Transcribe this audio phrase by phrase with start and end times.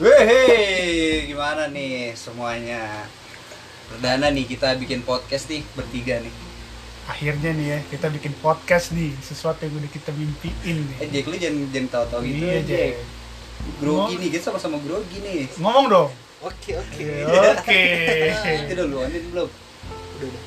[0.00, 3.04] Wehe, gimana nih semuanya?
[3.84, 6.32] Perdana nih kita bikin podcast nih bertiga nih.
[7.04, 10.96] Akhirnya nih ya, kita bikin podcast nih, sesuatu yang udah kita mimpiin nih.
[11.04, 12.92] Eh Jack lu jangan jangan tahu-tahu gitu iya, ya, Jack.
[13.76, 15.52] Grogi nih, kita sama-sama grogi nih.
[15.60, 16.10] Ngomong dong.
[16.48, 17.04] Oke, oke.
[17.60, 17.80] Oke.
[18.72, 19.48] Udah lu anin belum?
[20.16, 20.44] Udah, udah.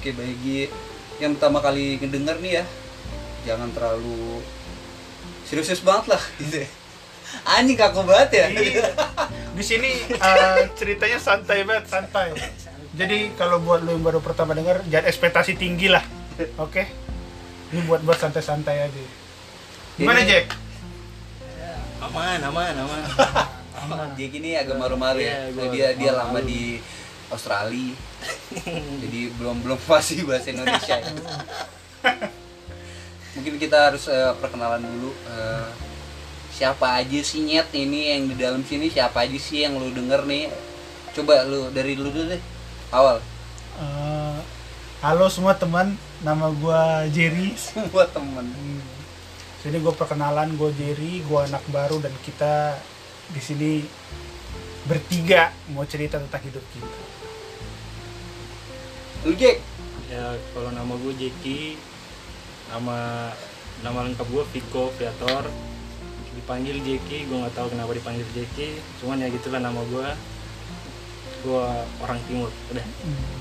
[0.00, 0.72] Oke, bagi
[1.20, 2.64] yang pertama kali ngedenger nih ya,
[3.52, 4.40] jangan terlalu
[5.44, 6.85] serius banget lah gitu.
[7.44, 8.46] Anjing kaku banget ya.
[8.48, 8.84] Iya.
[9.56, 12.32] Di sini eh, ceritanya santai banget, santai.
[12.96, 16.00] Jadi kalau buat lo yang baru pertama dengar, jangan ekspektasi tinggi lah.
[16.56, 16.88] Oke?
[17.72, 19.02] Ini buat buat santai-santai aja.
[20.00, 20.52] Gimana Jack?
[22.00, 23.00] Aman, aman, aman.
[24.16, 25.52] Jack ini agak maru-maru ya.
[25.52, 26.80] Gua dia dia lama di
[27.28, 27.96] Australia.
[29.02, 30.96] Jadi belum belum fasih bahasa Indonesia.
[31.00, 31.12] ya.
[33.36, 35.66] Mungkin kita harus eh, perkenalan dulu eh,
[36.56, 40.24] siapa aja sih nyet ini yang di dalam sini siapa aja sih yang lu denger
[40.24, 40.48] nih.
[41.12, 42.40] Coba lu dari lu dulu deh.
[42.96, 43.20] Awal.
[43.76, 44.38] Eh,
[45.04, 47.52] halo semua teman, nama gua Jerry.
[47.60, 48.48] Semua temen.
[48.48, 48.80] Hmm.
[49.60, 52.78] Sini gue perkenalan, gue Jerry, gue anak baru dan kita
[53.34, 53.72] di sini
[54.86, 57.02] bertiga mau cerita tentang hidup kita.
[59.26, 59.58] Lu Jack.
[60.06, 61.74] Ya, kalau nama gue Jeki,
[62.70, 63.28] nama
[63.82, 65.50] nama lengkap gue Viko Viator.
[66.36, 68.76] Dipanggil Jeki, gue nggak tahu kenapa dipanggil Jeki.
[69.00, 70.08] Cuman ya gitulah nama gue.
[71.40, 71.66] Gue
[72.04, 72.52] orang timur.
[72.70, 72.84] Udah.
[72.84, 73.36] Hmm.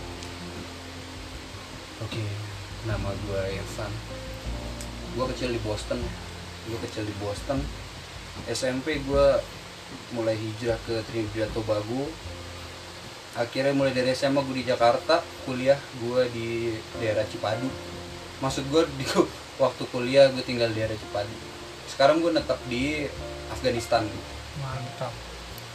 [2.08, 2.24] Oke,
[2.88, 3.92] nama gue Irfan.
[5.16, 6.00] Gue kecil di Boston.
[6.72, 7.60] Gue kecil di Boston.
[8.52, 9.28] SMP gue
[10.12, 12.08] mulai hijrah ke Trinidad Tobago.
[13.36, 16.48] Akhirnya mulai dari SMA gue di Jakarta, kuliah gue di
[17.00, 17.68] daerah Cipadu.
[18.40, 19.06] Maksud gue di
[19.64, 21.55] waktu kuliah gue tinggal di daerah Cipadu.
[21.96, 23.08] Sekarang gue netap di
[23.48, 24.04] Afghanistan.
[24.60, 25.16] Mantap.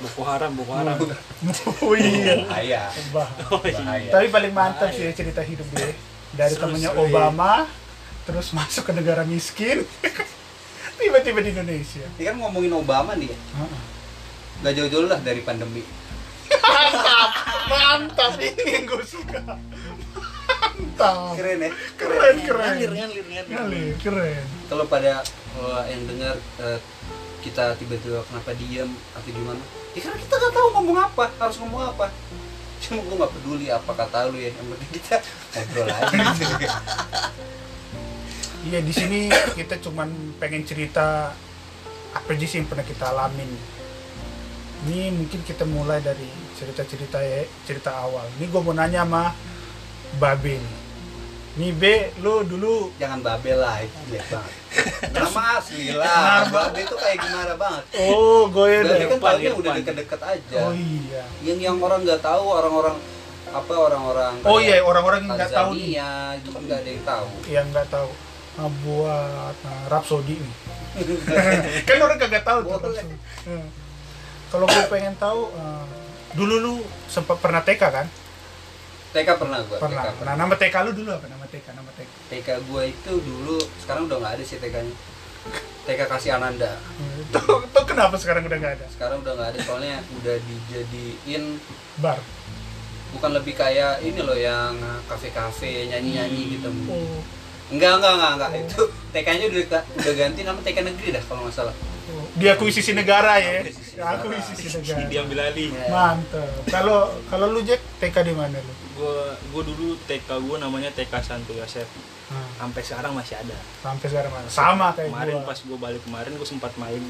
[0.04, 1.00] Boko Haram, Boko Haram.
[1.80, 2.44] Oh iya.
[2.44, 2.82] Bahaya.
[3.08, 3.28] Bah.
[3.48, 3.80] Oh, iya.
[3.80, 4.10] Bahaya.
[4.12, 5.96] Tapi paling mantap sih cerita hidup dia.
[6.36, 7.64] Dari Seru, temennya seru, Obama,
[8.28, 9.82] terus masuk ke negara miskin,
[11.00, 12.04] tiba-tiba di Indonesia.
[12.20, 13.38] Ini kan ngomongin Obama nih ya.
[13.64, 13.82] Heeh.
[14.60, 15.82] Gak jauh-jauh lah dari pandemi.
[16.70, 17.30] Mantap,
[17.66, 19.40] mantap ini yang gue suka.
[20.60, 21.34] Mantap.
[21.40, 21.70] Keren ya?
[21.96, 22.74] Keren, keren.
[22.76, 23.56] Ngalir, ngalir, ngalir.
[23.56, 24.44] Ngalir, keren.
[24.70, 25.24] kalau pada
[25.58, 26.78] uh, yang dengar uh,
[27.40, 29.62] kita tiba-tiba kenapa diam atau gimana
[29.96, 32.06] ya karena kita nggak tahu ngomong apa harus ngomong apa
[32.80, 35.16] cuma gue nggak peduli apa kata lu ya yang penting kita
[35.56, 36.16] ngobrol aja
[38.60, 41.32] Iya di sini kita cuman pengen cerita
[42.12, 43.48] apa aja sih yang pernah kita alamin.
[44.84, 46.28] Ini mungkin kita mulai dari
[46.60, 48.28] cerita-cerita ya, cerita awal.
[48.36, 49.32] Ini gue mau nanya sama
[50.18, 50.80] Babe nih.
[51.50, 54.54] Nih Be, lu dulu jangan babel lah itu jelek banget
[55.18, 57.84] nama asli lah babe itu kayak gimana banget
[58.14, 61.26] Oh, gue babe kan taunya udah deket-deket aja Oh iya.
[61.42, 62.94] yang yang orang nggak tahu orang-orang
[63.50, 65.98] apa orang-orang Oh iya, orang-orang yang nggak tahu nih.
[65.98, 68.10] Tanzania itu kan nggak ada yang tahu Yang nggak tahu
[68.60, 70.54] ah, buat nah, Rhapsody nih.
[71.90, 72.78] kan orang kagak tahu tuh.
[73.46, 73.66] Hmm.
[74.50, 75.86] Kalau gue pengen tahu, eh,
[76.34, 76.74] dulu lu
[77.06, 78.06] sempat pernah TK kan?
[79.10, 80.04] TK pernah gua Pernah.
[80.06, 81.26] TK Nah, nama TK lu dulu apa?
[81.26, 82.10] Nama TK, nama TK.
[82.28, 84.94] TK gua itu dulu sekarang udah nggak ada sih TK-nya
[85.82, 86.78] TK kasih Ananda
[87.34, 88.86] Tuh, tuh kenapa sekarang udah nggak ada?
[88.88, 91.58] sekarang udah nggak ada soalnya udah dijadiin
[91.96, 92.20] Bar.
[93.10, 97.18] bukan lebih kayak ini loh yang kafe-kafe nyanyi-nyanyi gitu Oh,
[97.68, 99.62] enggak enggak enggak enggak itu TK-nya udah
[99.96, 101.99] udah ganti nama TK negeri dah kalau nggak salah oh.
[102.32, 103.64] Diakuisisi negara ya.
[103.98, 105.06] Akuisisi negara.
[105.06, 105.70] Diambil alih.
[105.70, 105.86] Ya.
[105.88, 106.48] Mantap.
[106.66, 108.72] Kalau kalau lu Jack TK di mana lu?
[108.94, 109.16] Gue
[109.50, 111.88] gue dulu TK gue namanya TK Santo Yosef.
[112.30, 113.58] Nah, Sampai sekarang masih ada.
[113.80, 114.46] sampai sekarang mana?
[114.46, 115.46] Sama kayak kemarin gua.
[115.46, 117.02] pas gue balik kemarin gue sempat main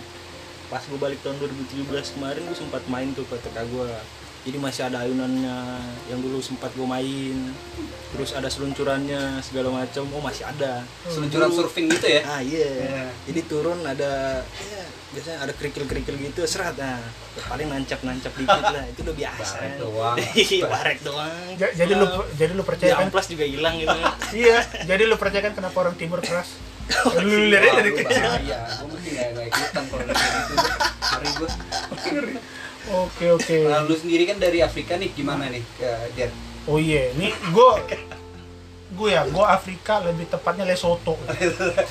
[0.67, 1.83] pas gue balik tahun 2017
[2.15, 3.89] kemarin gue sempat main tuh ke TK gue
[4.41, 5.57] jadi masih ada ayunannya
[6.07, 7.53] yang dulu sempat gue main.
[8.11, 10.03] Terus ada seluncurannya segala macam.
[10.11, 10.83] Oh masih ada.
[11.05, 12.23] Seluncuran Dulu- surfing gitu ya?
[12.25, 12.67] Ah iya.
[12.67, 13.05] Iya.
[13.23, 16.99] jadi turun ada ya, biasanya ada kerikil kerikil gitu serat nah
[17.47, 18.83] paling nancap nancap dikit lah.
[18.89, 19.55] Itu udah biasa.
[19.57, 20.17] Barek doang.
[20.43, 21.47] Iya, barek doang.
[21.55, 23.07] Ja- jadi lu jadi lu percaya kan?
[23.07, 23.95] amplas juga hilang gitu.
[24.43, 26.59] Iya, jadi lu percaya kan kenapa orang timur keras?
[27.23, 28.19] lu lihat aja Wah, dari lu kecil.
[28.27, 28.59] bahaya.
[28.75, 30.55] Gue mesti nggak nggak ikutan kalau kayak gitu.
[31.01, 31.49] Hari gue
[32.89, 33.69] Oke oke.
[33.69, 36.33] nah, lu sendiri kan dari Afrika nih gimana nih ya, Jen?
[36.65, 37.71] Oh iya, nih gue
[38.91, 41.15] gue ya, gue Afrika lebih tepatnya Lesotho.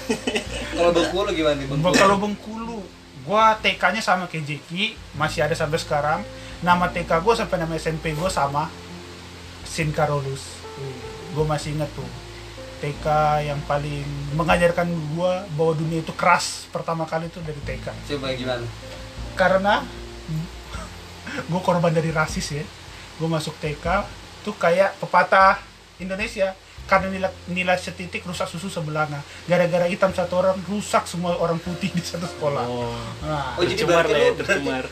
[0.77, 1.93] kalau Bengkulu gimana nih Bengkulu?
[1.95, 2.79] Kalau Bengkulu,
[3.23, 6.19] gue TK-nya sama kayak Jeki, masih ada sampai sekarang.
[6.59, 8.67] Nama TK gue sampai nama SMP gue sama
[9.63, 10.59] Sin Carolus.
[11.31, 12.09] Gue masih inget tuh.
[12.79, 13.07] TK
[13.47, 17.91] yang paling mengajarkan gue bahwa dunia itu keras pertama kali itu dari TK.
[18.15, 18.63] coba gimana
[19.35, 19.83] Karena
[21.41, 22.65] gue korban dari rasis ya.
[23.15, 23.85] Gue masuk TK
[24.41, 25.59] tuh kayak pepatah
[25.97, 26.55] Indonesia.
[26.83, 31.87] Karena nilai, nilai setitik rusak susu sebelanga gara-gara hitam satu orang rusak semua orang putih
[31.87, 32.65] di satu sekolah.
[32.65, 32.97] Oh.
[33.21, 34.85] Nah, Oh, jadi berarti lah ya lu- tercemar.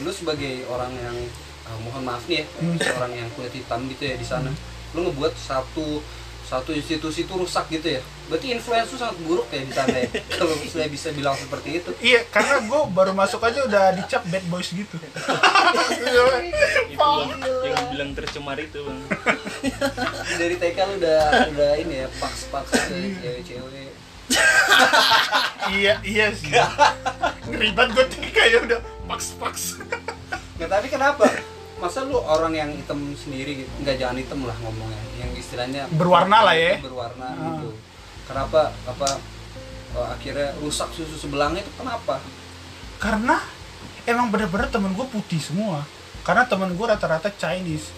[0.00, 1.12] lu sebagai orang yang
[1.62, 2.80] ah, mohon maaf nih ya Hmm.
[2.96, 4.48] orang yang kulit hitam gitu ya di sana
[4.92, 6.00] lu ngebuat satu
[6.42, 10.08] satu institusi itu rusak gitu ya berarti influence lu sangat buruk ya di sana ya?
[10.32, 11.90] Kalau saya bisa bilang seperti itu.
[12.00, 14.96] Iya karena gue baru masuk aja udah dicap bad boys gitu.
[14.96, 15.12] Itu
[16.94, 17.28] bang
[17.62, 18.98] yang bilang tercemar itu bang.
[20.40, 21.20] Dari TK lu udah
[21.52, 23.92] udah ini ya paks paks ke cewek-cewek.
[25.70, 26.56] Iya iya sih.
[27.44, 29.62] Ngeribat gue TK ya udah paks paks
[30.56, 31.26] Nggak, tapi kenapa?
[31.76, 33.70] Masa lu orang yang hitam sendiri gitu?
[33.82, 35.00] Nggak jangan hitam lah ngomongnya.
[35.18, 36.80] Yang istilahnya Berwarna lah ya.
[36.80, 37.36] berwarna Ah.
[37.60, 37.91] gitu
[38.26, 39.08] kenapa apa
[39.96, 42.22] eh, akhirnya rusak susu sebelangnya itu kenapa?
[43.02, 43.38] Karena
[44.06, 45.82] emang bener-bener temen gue putih semua.
[46.22, 47.90] Karena temen gue rata-rata Chinese.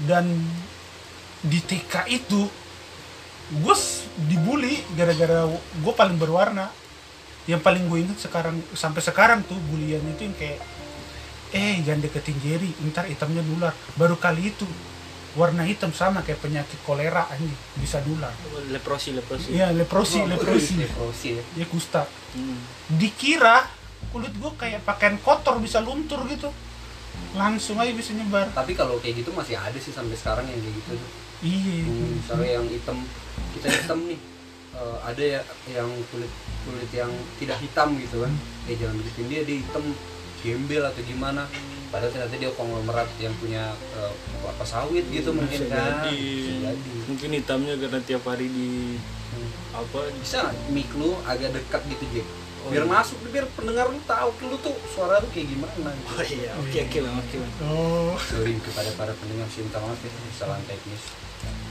[0.00, 0.32] Dan
[1.44, 2.48] di TK itu
[3.50, 3.76] gue
[4.30, 6.72] dibully gara-gara gue paling berwarna.
[7.44, 10.60] Yang paling gue inget sekarang sampai sekarang tuh bulian itu yang kayak
[11.50, 13.74] eh jangan deketin Jerry ntar hitamnya nular.
[13.98, 14.64] Baru kali itu
[15.38, 17.54] warna hitam sama kayak penyakit kolera anjing.
[17.78, 18.34] Bisa nular.
[18.70, 19.54] Leprosi leprosi.
[19.54, 20.74] Iya leprosi leprosi.
[20.80, 21.42] leprosi ya.
[21.62, 22.02] Ya kusta.
[22.30, 22.62] Hmm.
[22.94, 23.66] dikira
[24.14, 26.50] kulit gue kayak pakaian kotor bisa luntur gitu.
[27.34, 28.50] Langsung aja bisa nyebar.
[28.50, 30.92] Tapi kalau kayak gitu masih ada sih sampai sekarang yang kayak gitu.
[31.46, 31.86] Iya.
[31.86, 32.98] Hmm, misalnya yang hitam.
[33.54, 34.20] Kita hitam nih.
[34.70, 35.40] Eh, ada ya
[35.74, 36.30] yang kulit
[36.66, 38.32] kulit yang tidak hitam gitu kan.
[38.66, 39.84] Eh jangan deketin dia dia hitam.
[40.40, 41.44] Gembel atau gimana
[41.90, 43.74] padahal ternyata dia konglomerat yang punya
[44.36, 46.16] kelapa sawit gitu mungkin Bisa kan jadi.
[46.16, 46.90] Bisa jadi.
[47.04, 48.70] mungkin hitamnya karena tiap hari di
[49.30, 49.46] Hmm.
[49.72, 50.38] apa bisa
[50.68, 52.26] mic lu agak dekat gitu Jack
[52.60, 52.92] Oh, biar iya.
[52.92, 56.10] masuk biar pendengar lu tahu lu tuh suara lu kayak gimana gitu.
[56.10, 60.60] oh iya oke oke oke oh sorry kepada para pendengar sih minta maaf ya kesalahan
[60.66, 61.02] teknis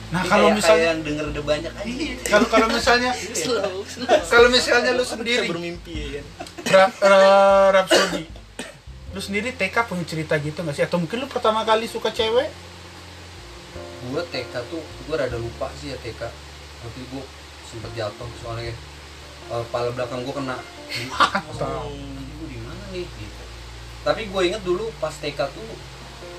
[0.09, 1.93] nah Ini kalau kayak- kayak misalnya yang denger udah banyak aja
[2.25, 6.21] kalau kalau misalnya slow slow kalau misalnya lu sendiri bermimpi ya
[6.63, 8.23] kan Ra- eh, Rhapsody
[9.09, 10.85] lu sendiri TK punya cerita gitu nggak sih?
[10.85, 12.49] Atau mungkin lu pertama kali suka cewek?
[14.09, 16.29] Gue TK tuh gue rada lupa sih ya TK
[16.79, 17.23] tapi gue
[17.65, 18.73] sempet jatuh soalnya.
[19.49, 20.57] Eh, kepala belakang gue kena.
[21.57, 21.97] Tahu.
[22.37, 23.05] gue di mana nih?
[23.05, 23.43] Gitu.
[24.05, 25.69] Tapi gue inget dulu pas TK tuh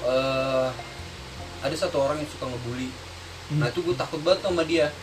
[0.07, 0.69] eh
[1.61, 2.89] ada satu orang yang suka ngebully.
[3.59, 4.95] Nah itu gue takut banget sama dia.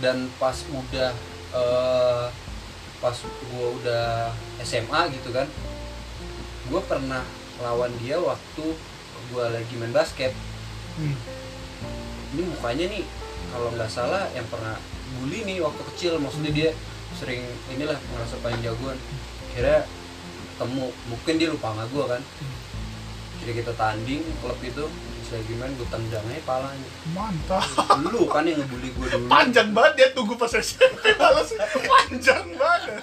[0.00, 1.12] Dan pas udah
[1.52, 2.26] eh
[3.00, 4.32] pas gue udah
[4.64, 5.48] SMA gitu kan
[6.70, 7.26] gue pernah
[7.58, 8.64] lawan dia waktu
[9.30, 10.30] gue lagi main basket.
[10.98, 11.16] Hmm.
[12.34, 13.04] ini mukanya nih
[13.50, 14.78] kalau nggak salah yang pernah
[15.16, 16.70] bully nih waktu kecil maksudnya dia
[17.18, 17.42] sering
[17.74, 18.94] inilah merasa paling jagoan.
[19.50, 19.82] Kira
[20.54, 22.22] ketemu mungkin dia lupa sama gue kan.
[23.40, 24.84] Jadi kita tanding klub itu
[25.18, 26.90] bisa lagi main gue tendang aja palanya.
[27.10, 27.66] Mantap.
[28.14, 29.26] Lu kan yang ngebully gue dulu.
[29.26, 30.54] Panjang banget dia tunggu pas
[31.18, 31.48] balas.
[31.82, 33.02] Panjang banget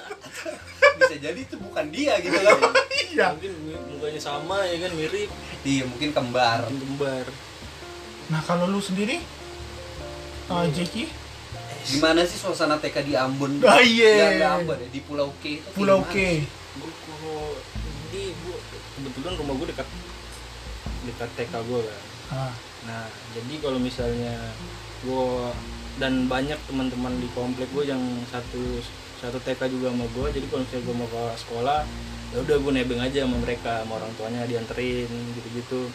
[1.08, 2.60] bisa jadi itu bukan dia gitu kan.
[3.08, 3.34] Iya.
[3.34, 3.54] Mungkin
[3.98, 5.30] mukanya sama ya kan mirip.
[5.64, 6.68] Iya mungkin kembar.
[6.68, 7.26] Mungkin kembar.
[8.28, 9.24] Nah kalau lu sendiri?
[10.52, 11.08] Uh, Jeki?
[11.88, 13.64] Gimana sih suasana TK di Ambon?
[13.64, 14.36] Ah, iya.
[14.38, 14.90] Nggak Ambon ya?
[14.92, 16.44] Di Pulau K itu Pulau K.
[16.76, 17.56] Kalau
[18.08, 18.58] jadi gue
[19.00, 19.88] kebetulan rumah gue dekat
[21.08, 22.02] dekat TK gue kan.
[22.28, 22.54] Ah.
[22.84, 24.36] nah jadi kalau misalnya
[25.00, 25.28] gue
[25.96, 28.84] dan banyak teman-teman di komplek gue yang satu
[29.18, 31.80] satu TK juga sama gue jadi kalau misalnya gue mau ke sekolah
[32.28, 35.90] ya udah gue nebeng aja sama mereka sama orang tuanya dianterin gitu-gitu.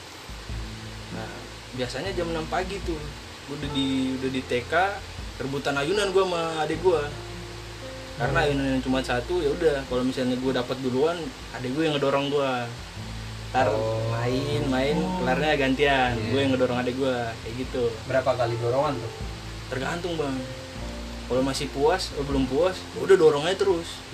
[1.12, 1.30] Nah
[1.72, 2.98] biasanya jam 6 pagi tuh
[3.48, 4.72] gue udah di udah di TK
[5.40, 7.02] rebutan ayunan gue sama adik gue
[8.12, 11.16] karena ayunan yang cuma satu ya udah kalau misalnya gue dapat duluan
[11.52, 12.52] adik gue yang ngedorong gue
[13.52, 14.00] ntar Oh.
[14.08, 16.28] main main kelarnya gantian Iya.
[16.32, 17.84] gue yang ngedorong adik gue kayak gitu.
[18.08, 19.12] Berapa kali dorongan tuh?
[19.68, 20.36] Tergantung bang
[21.32, 24.04] kalau masih puas oh belum puas ya udah dorong aja terus.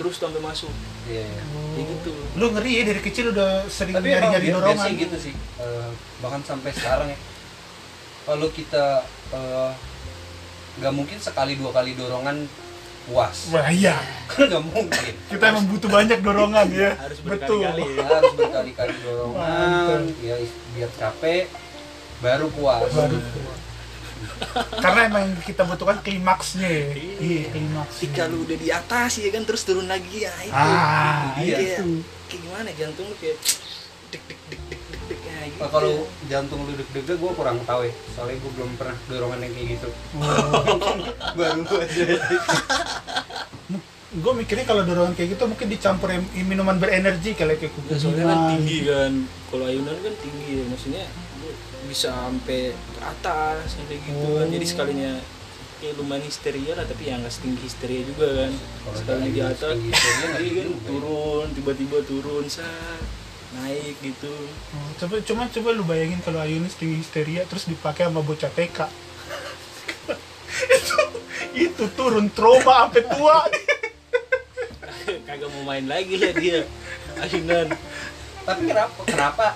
[0.00, 0.72] Terus sampai masuk.
[1.04, 1.42] Iya iya.
[1.76, 2.10] Kayak gitu.
[2.40, 4.76] Lu ngeri ya dari kecil udah sering tapi nyari nyari biar- dorongan.
[4.80, 5.34] biasanya gitu sih.
[5.60, 5.90] Eh,
[6.24, 7.18] bahkan sampai sekarang ya.
[8.24, 9.04] Kalau kita
[9.36, 9.70] eh,
[10.80, 12.48] nggak mungkin sekali dua kali dorongan
[13.04, 13.52] puas.
[13.52, 14.00] Wah iya.
[14.32, 15.12] Kan nggak mungkin.
[15.28, 16.96] Kita emang butuh banyak dorongan ya.
[17.04, 17.68] Harus betul.
[17.68, 17.76] ya.
[18.00, 20.40] harus berkali-kali dorongan ya
[20.72, 21.52] biar capek
[22.24, 22.88] baru puas.
[22.96, 23.20] Baru
[24.76, 26.84] karena emang kita butuhkan klimaksnya ya.
[26.92, 27.16] Iya.
[27.18, 31.32] iya klimaks ketika lu udah di atas ya kan terus turun lagi ya itu ah
[31.36, 31.56] itu dia.
[31.56, 31.84] kayak, itu
[32.26, 33.36] kayak gimana jantung lu kayak
[34.06, 35.60] dik dik dik dik dik dik ya, gitu.
[35.60, 35.92] Nah, kalau
[36.26, 39.88] jantung lu deg-degan gue kurang tahu ya soalnya gue belum pernah dorongan yang kayak gitu
[40.16, 40.96] Oh.
[41.38, 42.04] baru aja
[44.16, 48.24] gue mikirnya kalau dorongan kayak gitu mungkin dicampur minuman berenergi kali kayak kuku Ya, soalnya
[48.24, 49.12] kan tinggi kan
[49.46, 51.04] kalau ayunan kan tinggi ya maksudnya
[51.96, 54.46] bisa sampai ke atas sampai gitu kan.
[54.52, 54.68] Jadi Oh.
[54.68, 55.12] sekalinya
[55.76, 58.52] kayak lumayan histeria lah tapi ya nggak setinggi histeria juga kan.
[58.92, 59.96] Sekalinya di atas setinggi
[60.28, 60.80] nggak iya kan ya.
[60.84, 63.00] turun tiba-tiba turun sat
[63.56, 64.28] naik gitu.
[64.76, 68.78] Oh, coba cuma coba lu bayangin kalau Ayunis tinggi histeria terus dipakai sama bocah TK
[70.76, 70.96] itu
[71.56, 73.40] itu turun trauma sampai tua.
[75.24, 76.60] Kagak mau main lagi lah dia
[77.16, 77.72] ayunan
[78.44, 79.46] tapi kenapa kenapa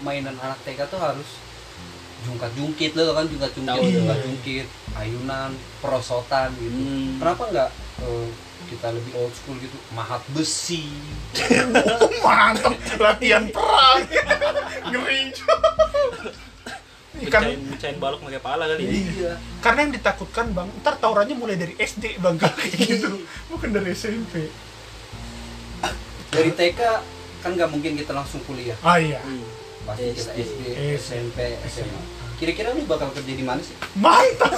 [0.00, 1.28] mainan anak TK tuh harus
[2.26, 5.50] jungkat jungkit lo kan jungkat jungkit Tahu, jungkat jungkit ayunan
[5.80, 6.76] perosotan gitu.
[6.76, 7.16] Hmm.
[7.20, 7.70] kenapa nggak
[8.04, 8.28] eh,
[8.68, 9.74] kita lebih old school gitu?
[9.96, 10.86] Mahat besi.
[11.98, 14.06] Oh, mantap latihan perang.
[14.94, 15.34] Ngeri.
[17.26, 17.42] Kan
[17.76, 18.92] pecahin balok pakai pala kali ya.
[18.94, 19.32] Iya.
[19.60, 23.26] Karena yang ditakutkan bang ntar tawurannya mulai dari SD bang kayak gitu.
[23.50, 24.48] Bukan dari SMP
[26.30, 26.80] dari TK
[27.42, 28.78] kan nggak mungkin kita langsung kuliah.
[28.86, 29.18] Ah iya.
[29.20, 29.59] Hmm.
[29.88, 30.60] Pasti kita SD.
[31.00, 33.76] SMP SMA kira-kira lu bakal kerja di mana sih?
[34.00, 34.48] Mantap.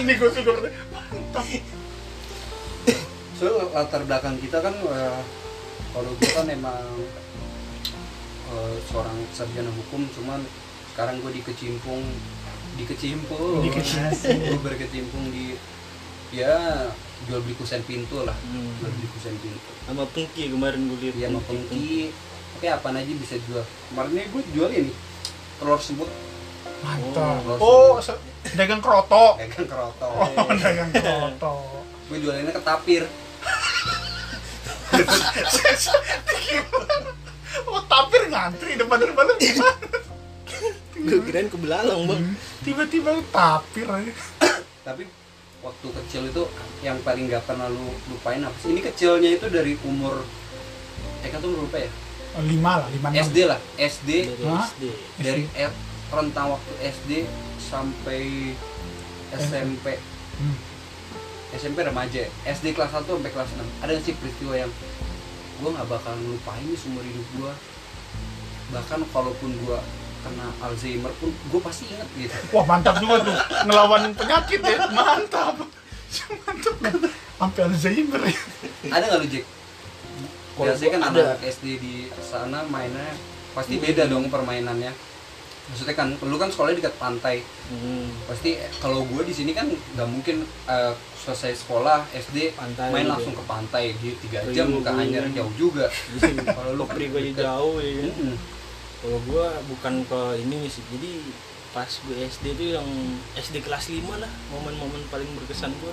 [0.00, 0.52] Ini gue suka
[0.88, 1.46] mantap.
[3.36, 5.20] Soalnya latar belakang kita kan eh,
[5.92, 6.80] kalau gue kan emang
[8.48, 10.40] eh, seorang sarjana hukum cuman
[10.96, 12.00] sekarang gue dikecimpung
[12.80, 13.60] dikecimpung.
[13.68, 14.38] Dikecimpung.
[14.48, 15.60] gue berkecimpung di
[16.32, 16.88] ya
[17.28, 18.34] jual beli kusen pintu lah.
[18.48, 18.80] Hmm.
[18.80, 19.70] jual beli kusen pintu.
[19.84, 22.16] Sama pengki kemarin gue lihat dia sama pengki
[22.56, 23.64] oke apa aja bisa jual?
[23.90, 24.92] Kemarinnya gue jual ini
[25.56, 26.10] telur sebut
[26.82, 27.42] mantap.
[27.62, 28.18] Oh, oh se-
[28.58, 31.54] dagang kroto pegang keroto oh dagang kroto
[32.10, 33.06] gue jualinnya ke tapir
[37.70, 39.86] oh tapir ngantri depan depan lu gimana?
[41.02, 42.22] Gue kirain ke belalang bang.
[42.62, 44.12] Tiba-tiba tapir aja.
[44.82, 45.02] Tapi
[45.62, 46.42] waktu kecil itu
[46.82, 48.70] yang paling gak pernah lu lupain apa sih?
[48.70, 50.22] Ini kecilnya itu dari umur
[51.22, 51.90] eh kan tuh lupa ya
[52.40, 53.20] lima lah lima enam.
[53.20, 54.64] SD lah SD dari Hah?
[54.66, 54.82] SD
[55.18, 55.78] dari L-
[56.10, 57.10] rentang waktu SD
[57.58, 58.22] sampai
[59.32, 59.86] SMP
[60.32, 60.56] Hmm.
[61.52, 64.72] SMP remaja SD kelas 1 sampai kelas 6 ada nggak sih peristiwa yang
[65.54, 67.52] gue nggak bakal lupain nih seumur hidup gue
[68.70, 69.78] bahkan kalaupun gue
[70.22, 72.32] kena Alzheimer pun gue pasti inget gitu.
[72.50, 73.34] Wah mantap juga tuh.
[73.66, 74.78] Ngelawan penyakit ya?
[74.88, 75.58] Mantap.
[76.46, 76.76] Mantap.
[77.36, 78.38] Sampai Alzheimer ya.
[78.88, 79.44] Ada nggak lu Jack?
[80.52, 81.24] Kalau Biasanya kan ada.
[81.40, 83.12] SD di sana mainnya
[83.52, 84.92] pasti beda dong permainannya.
[85.62, 87.36] Maksudnya kan lu kan sekolahnya dekat pantai.
[87.70, 88.10] Hmm.
[88.26, 93.06] Pasti eh, kalau gue di sini kan nggak mungkin eh, selesai sekolah SD Pantai main
[93.06, 93.12] gitu.
[93.14, 95.00] langsung ke pantai gitu tiga Oh, jam iya, ke iya.
[95.00, 95.86] Anyer jauh juga.
[96.58, 98.04] Kalau lu Kopri gue jauh ya.
[98.04, 98.34] Mm-mm.
[99.00, 100.82] Kalau gue bukan ke ini sih.
[100.90, 101.12] Jadi
[101.72, 102.84] pas gue SD itu yang
[103.32, 105.88] SD kelas 5 lah momen-momen paling berkesan gue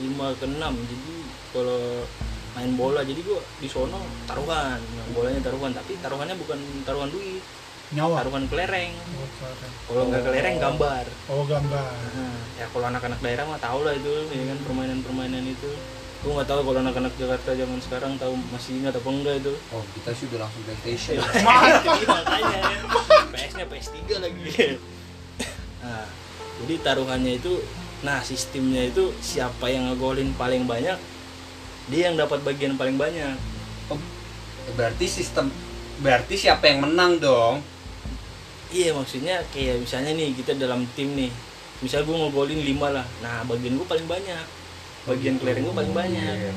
[0.00, 1.14] 5 ke 6 jadi
[1.52, 2.08] kalau
[2.58, 7.38] main bola jadi gue di sono taruhan main bolanya taruhan tapi taruhannya bukan taruhan duit
[7.88, 8.20] nyawa?
[8.20, 8.92] taruhan kelereng.
[9.16, 9.28] Oh,
[9.88, 10.60] kalau nggak kelereng Oh.
[10.60, 11.04] gambar.
[11.30, 11.88] Oh gambar.
[12.12, 15.70] Nah, ya kalau anak-anak daerah mah tahu lah itu ya kan permainan-permainan itu.
[16.20, 19.54] Gue nggak tahu kalau anak-anak Jakarta zaman sekarang tahu masih ingat apa enggak itu.
[19.72, 21.16] Oh kita sih udah langsung PlayStation.
[21.16, 21.24] Iya,
[22.12, 22.60] makanya
[23.32, 24.42] PS-nya PS3 lagi.
[25.80, 26.04] Nah
[26.58, 27.52] jadi taruhannya itu
[27.98, 30.98] nah sistemnya itu siapa yang ngegolin paling banyak
[31.88, 33.36] dia yang dapat bagian paling banyak
[33.88, 33.96] Oh,
[34.76, 35.48] berarti sistem
[35.98, 37.64] berarti siapa yang menang dong?
[38.68, 41.32] iya maksudnya kayak misalnya nih kita dalam tim nih
[41.80, 44.44] misalnya gue ngegolin 5 lah nah bagian gue paling banyak
[45.08, 46.52] bagian kelereng gue paling banyak Iya.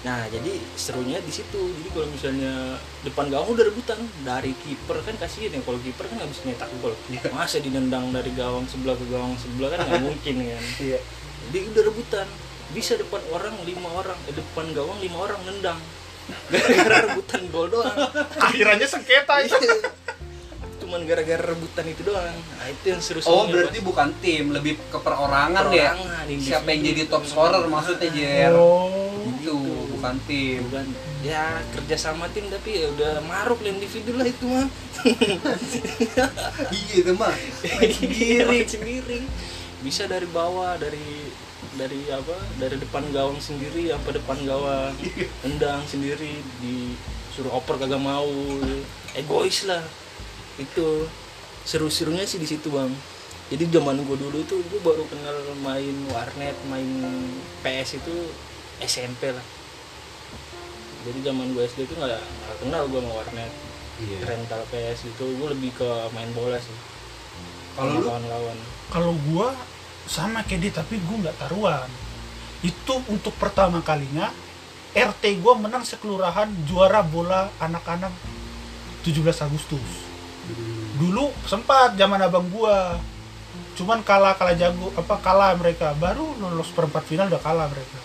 [0.00, 1.60] Nah, jadi serunya di situ.
[1.76, 6.16] Jadi kalau misalnya depan gawang udah rebutan dari kiper kan kasihan ya kalau kiper kan
[6.16, 6.96] nggak bisa nyetak gol.
[7.12, 7.28] Iya.
[7.28, 10.64] Masa dinendang dari gawang sebelah ke gawang sebelah kan nggak mungkin kan.
[10.80, 11.04] Iya.
[11.52, 12.26] Jadi udah rebutan.
[12.70, 15.80] Bisa depan orang lima orang, eh, depan gawang lima orang nendang.
[16.46, 17.96] Gara-gara rebutan gol doang.
[18.38, 19.58] akhirannya sengketa itu
[20.78, 22.30] Cuman gara-gara rebutan itu doang.
[22.30, 25.94] Nah, itu yang seru Oh berarti bukan tim, lebih ke perorangan, ya?
[25.94, 28.54] Perorangan, Siapa yang jadi top scorer maksudnya Jer?
[28.54, 29.54] oh Itu
[29.98, 30.62] bukan tim.
[30.70, 30.86] bukan
[31.20, 34.64] ya kerja sama tim tapi ya udah maruk lah individu lah itu mah
[36.72, 37.34] Iya itu mah.
[38.00, 38.58] Sendiri.
[38.64, 39.20] Sendiri
[39.80, 41.29] bisa dari bawah dari
[41.80, 44.92] dari apa dari depan gawang sendiri sampai depan gawang
[45.40, 48.28] tendang sendiri disuruh oper kagak mau
[49.16, 49.80] egois lah.
[50.60, 51.08] Itu
[51.64, 52.92] seru-serunya sih di situ bang.
[53.48, 56.86] Jadi zaman gue dulu itu gue baru kenal main warnet main
[57.64, 58.14] PS itu
[58.84, 59.46] SMP lah.
[61.08, 63.52] Jadi zaman gue SD itu nggak nggak kenal gue sama warnet.
[64.00, 64.16] Iya.
[64.24, 66.76] rental PS itu gue lebih ke main bola sih.
[67.76, 68.58] Kalau lawan-lawan.
[68.90, 69.52] Kalau gua
[70.06, 71.90] sama kayak dia tapi gua nggak taruhan.
[72.60, 74.28] Itu untuk pertama kalinya
[74.90, 78.10] RT gue menang sekelurahan juara bola anak-anak
[79.06, 79.88] 17 Agustus.
[80.98, 82.98] Dulu sempat zaman abang gua.
[83.78, 85.94] Cuman kalah kalah jago apa kalah mereka.
[85.94, 88.02] Baru lolos perempat final udah kalah mereka.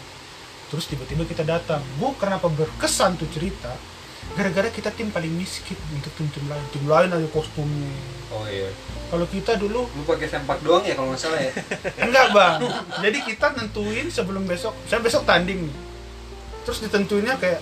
[0.70, 1.82] Terus tiba-tiba kita datang.
[1.98, 3.74] Gua kenapa berkesan tuh cerita
[4.34, 6.66] gara-gara kita tim paling miskin untuk tim-tim lain.
[6.74, 7.94] Tim lain ada kostumnya.
[8.34, 8.68] Oh iya.
[9.08, 11.54] Kalau kita dulu lu pakai sempak doang ya kalau nggak salah ya?
[12.10, 12.60] Enggak bang.
[13.06, 15.78] Jadi kita nentuin sebelum besok saya besok tanding nih.
[16.68, 17.62] Terus ditentuinnya kayak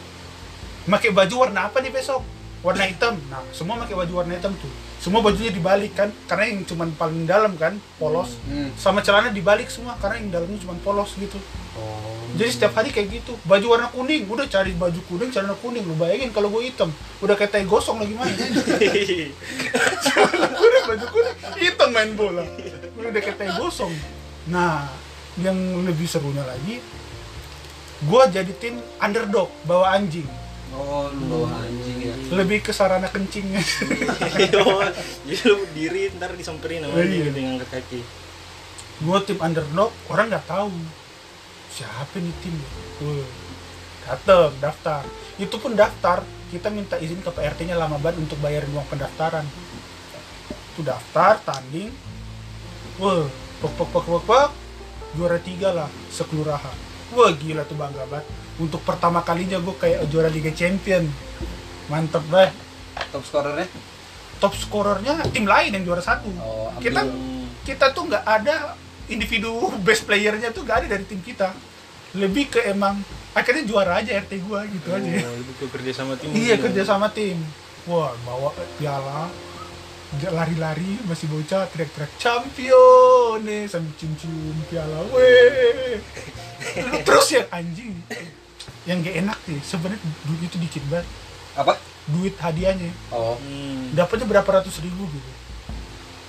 [0.88, 2.24] pakai baju warna apa nih besok?
[2.64, 3.20] Warna hitam.
[3.28, 4.72] Nah semua pakai baju warna hitam tuh.
[5.04, 8.40] Semua bajunya dibalik kan karena yang cuman paling dalam kan polos.
[8.48, 8.72] Hmm.
[8.80, 11.38] sama celana dibalik semua karena yang dalamnya cuma polos gitu.
[11.76, 13.38] Oh jadi setiap hari kayak gitu.
[13.46, 15.86] Baju warna kuning udah cari baju kuning celana kuning.
[15.86, 16.90] Lu bayangin kalau gue hitam
[17.22, 18.34] udah kayak tai gosong lagi main.
[20.04, 21.36] Celana kuning baju kuning.
[21.62, 22.44] Hitam main bola.
[22.98, 23.94] Udah kayak tai gosong.
[24.50, 24.90] Nah
[25.38, 26.78] yang lebih serunya lagi
[28.04, 30.28] gue jadi tim underdog bawa anjing.
[30.74, 32.14] Oh lu bawa anjing ya.
[32.34, 33.62] Lebih ke sarana kencingnya
[35.26, 37.06] jadi lu diri ntar disamperin sama Iya.
[37.06, 38.02] dia gitu ngangkat kaki.
[39.02, 40.68] Gue tim underdog orang nggak tahu
[41.74, 42.56] siapa nih tim?
[43.02, 43.28] Wah,
[44.06, 45.04] dateng daftar.
[45.42, 46.22] Itu pun daftar.
[46.54, 49.46] Kita minta izin ke PRT nya lama banget untuk bayarin uang pendaftaran.
[50.78, 51.90] Itu daftar tanding.
[53.02, 53.26] Wah
[53.58, 54.50] pok pok pok pok pok
[55.18, 56.78] juara tiga lah sekelurahan.
[57.18, 58.30] Wah gila tuh bangga banget.
[58.62, 61.10] Untuk pertama kalinya gue kayak juara Liga Champion.
[61.90, 62.54] Mantep banget
[63.14, 63.68] top scorernya?
[64.42, 66.30] Top scorernya tim lain yang juara satu.
[66.42, 66.82] Oh ambil.
[66.82, 67.02] kita
[67.66, 68.78] kita tuh nggak ada
[69.14, 69.54] individu
[69.86, 71.54] best playernya tuh nggak ada dari tim kita.
[72.14, 73.02] Lebih ke emang
[73.34, 75.10] akhirnya juara aja RT gua gitu aja.
[75.26, 76.70] Oh, itu kerja sama tim iya gitu.
[76.70, 77.38] kerja sama tim.
[77.90, 79.30] Wah bawa piala
[80.14, 83.42] lari-lari masih bocah teriak-teriak champion!
[83.42, 85.98] Nih sambil cium-cium piala weh!
[87.02, 87.98] Terus yang anjing.
[88.86, 91.08] Yang gak enak nih sebenarnya duit itu dikit banget.
[91.58, 91.82] Apa?
[92.14, 92.94] Duit hadiahnya.
[93.10, 93.42] Oh.
[93.42, 93.90] Hmm.
[93.98, 95.32] dapatnya berapa ratus ribu gitu.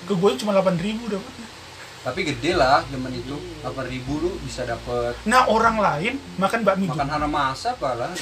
[0.09, 1.54] Ke gue cuma 8 ribu dapatnya
[2.05, 3.33] tapi gede lah zaman itu
[3.65, 8.13] 8000 lu bisa dapet Nah orang lain makan bakmi makan hana masa lah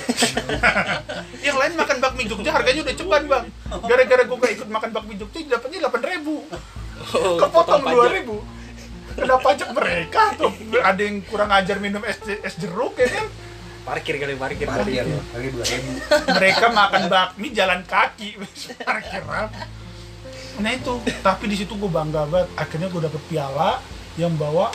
[1.47, 3.45] Yang lain makan bakmi Jogja harganya udah ceban bang.
[3.83, 6.47] Gara-gara gue gak ikut makan bakmi Jogja dapatnya delapan ribu.
[6.47, 8.37] Oh, Kepotong potong dua ribu.
[9.19, 10.55] Kena pajak mereka tuh.
[10.79, 13.27] Ada yang kurang ajar minum es, es jeruk ya kan.
[13.83, 15.91] parkir kali parkir parkir kali ya dua ribu
[16.39, 18.39] Mereka makan bakmi jalan kaki.
[18.87, 19.51] Parkiran.
[20.61, 20.95] Nah itu.
[21.23, 22.49] Tapi di situ gue bangga banget.
[22.59, 23.81] Akhirnya gue dapet piala
[24.21, 24.69] yang bawa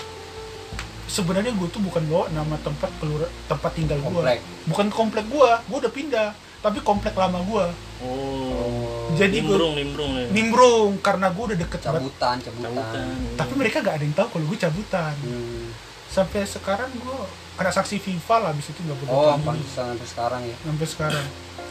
[1.07, 4.39] sebenarnya gue tuh bukan bawa nama tempat kelura, tempat tinggal gue komplek.
[4.67, 5.63] Bukan komplek gua.
[5.69, 7.69] Gua udah pindah tapi komplek lama gua.
[8.03, 9.13] Oh.
[9.15, 12.69] Jadi gua- nimbrung nimbrung nih nimbrung karena gua udah deket cabutan cabutan.
[12.75, 13.05] Cabutan
[13.39, 15.13] tapi mereka gak ada yang tahu kalau gua cabutan.
[15.23, 15.69] Hmm.
[16.07, 19.31] sampai sekarang gua kena saksi FIFA lah abis itu nggak boleh oh
[19.69, 20.55] sampai sekarang ya.
[20.65, 21.25] Sampai sekarang.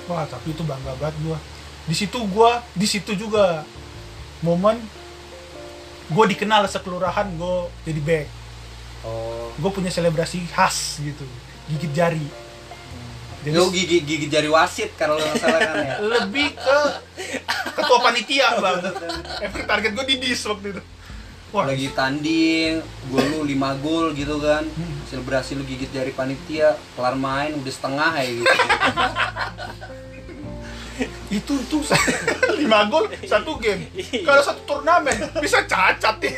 [0.07, 1.38] Wah tapi itu bangga banget gua.
[1.85, 3.66] Di situ gua di situ juga
[4.44, 4.77] momen
[6.12, 8.27] gua dikenal sekelurahan gua jadi back
[9.05, 9.53] oh.
[9.57, 11.25] Gua punya selebrasi khas gitu
[11.66, 12.27] gigit jari.
[13.46, 15.94] Jadi lu gigi gigi jari wasit kalau nggak salah kan ya?
[16.18, 16.79] Lebih ke
[17.79, 18.79] ketua panitia bang.
[19.42, 20.83] Emang target gue di dis waktu itu.
[21.55, 21.70] Wah.
[21.70, 24.66] Lagi tanding gol lu 5 gol gitu kan.
[24.66, 24.94] Hmm.
[25.07, 28.51] selebrasi lu gigit jari panitia kelar main udah setengah ya gitu
[31.28, 31.82] itu tuh
[32.61, 33.88] lima gol satu game.
[34.24, 36.32] Kalau satu turnamen bisa cacat ya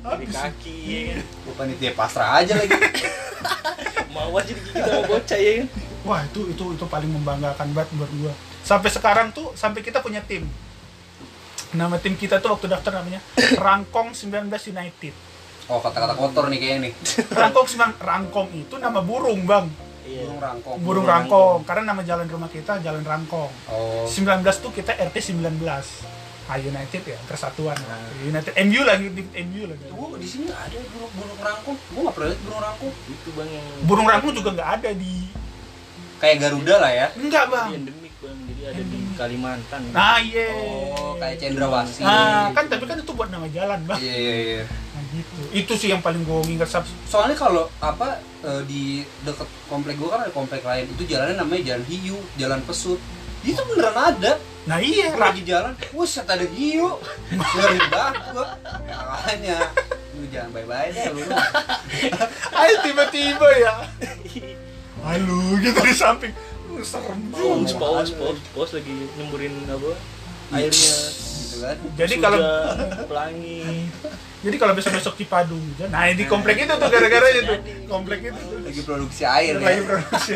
[0.00, 0.32] di habis.
[0.32, 1.18] kaki ya kan?
[1.44, 2.72] Gua panitia pasrah aja lagi.
[4.14, 5.68] Mau aja digigit sama bocah ya kan?
[6.08, 8.32] Wah itu itu itu paling membanggakan banget buat gua.
[8.64, 10.48] Sampai sekarang tuh sampai kita punya tim.
[11.70, 13.22] Nama tim kita tuh waktu daftar namanya
[13.54, 15.14] Rangkong 19 United.
[15.70, 16.92] Oh kata-kata kotor nih kayaknya nih.
[17.30, 20.22] Rangkong 9 Rangkong itu nama burung bang iya.
[20.26, 20.78] Burung rangkong.
[20.82, 21.60] Burung Rangkong.
[21.62, 23.52] Karena nama jalan rumah kita Jalan Rangkong.
[23.70, 24.04] Oh.
[24.10, 26.18] 19 tuh kita RT 19
[26.50, 27.78] ah United ya persatuan.
[27.78, 28.10] Nah.
[28.26, 29.86] United MU lagi di MU lagi.
[29.94, 31.78] Gua di sini ada burung burung rangkong?
[31.94, 32.94] Gua nggak pernah lihat burung rangkong.
[33.06, 35.14] Itu bang yang burung rangkong juga nggak ada di
[36.18, 37.06] kayak garuda lah ya.
[37.14, 38.38] Enggak Jadi bang endemik bang.
[38.50, 39.14] Jadi ada di Endemik.
[39.14, 39.80] Kalimantan.
[39.94, 40.46] Nah iya.
[40.50, 42.02] Oh kayak cendrawasih.
[42.02, 43.98] Nah kan tapi kan itu buat nama jalan bang.
[44.02, 44.64] Iya iya iya.
[44.66, 45.34] nah, gitu.
[45.50, 50.16] Itu sih yang paling gue ingat sab soalnya kalau apa eh, di deket komplek gua
[50.16, 50.86] kan ada komplek lain.
[50.94, 53.00] Itu jalannya namanya jalan hiu jalan pesut.
[53.42, 54.38] Itu beneran ada.
[54.68, 55.12] Nah iya.
[55.12, 55.72] Gua lagi jalan.
[55.90, 56.98] Buset ada hiu
[57.30, 58.48] ngeri banget gua.
[58.86, 59.58] Makanya
[60.14, 61.22] lu jangan bye bye deh lu.
[62.54, 63.74] Ayo tiba-tiba ya.
[65.00, 66.34] Halo gitu di samping.
[66.80, 68.10] Serem paus paus
[68.56, 69.92] paus lagi nyemburin apa?
[70.50, 70.94] Airnya
[71.50, 71.76] gitu kan?
[71.98, 73.62] Jadi kalau Sudah, pelangi.
[74.46, 77.54] Jadi kalau besok besok Cipadu hujan, nah di komplek itu tuh gara-gara itu.
[77.84, 78.40] Komplek itu.
[78.40, 80.32] Tuh lagi produksi air lagi ya produksi.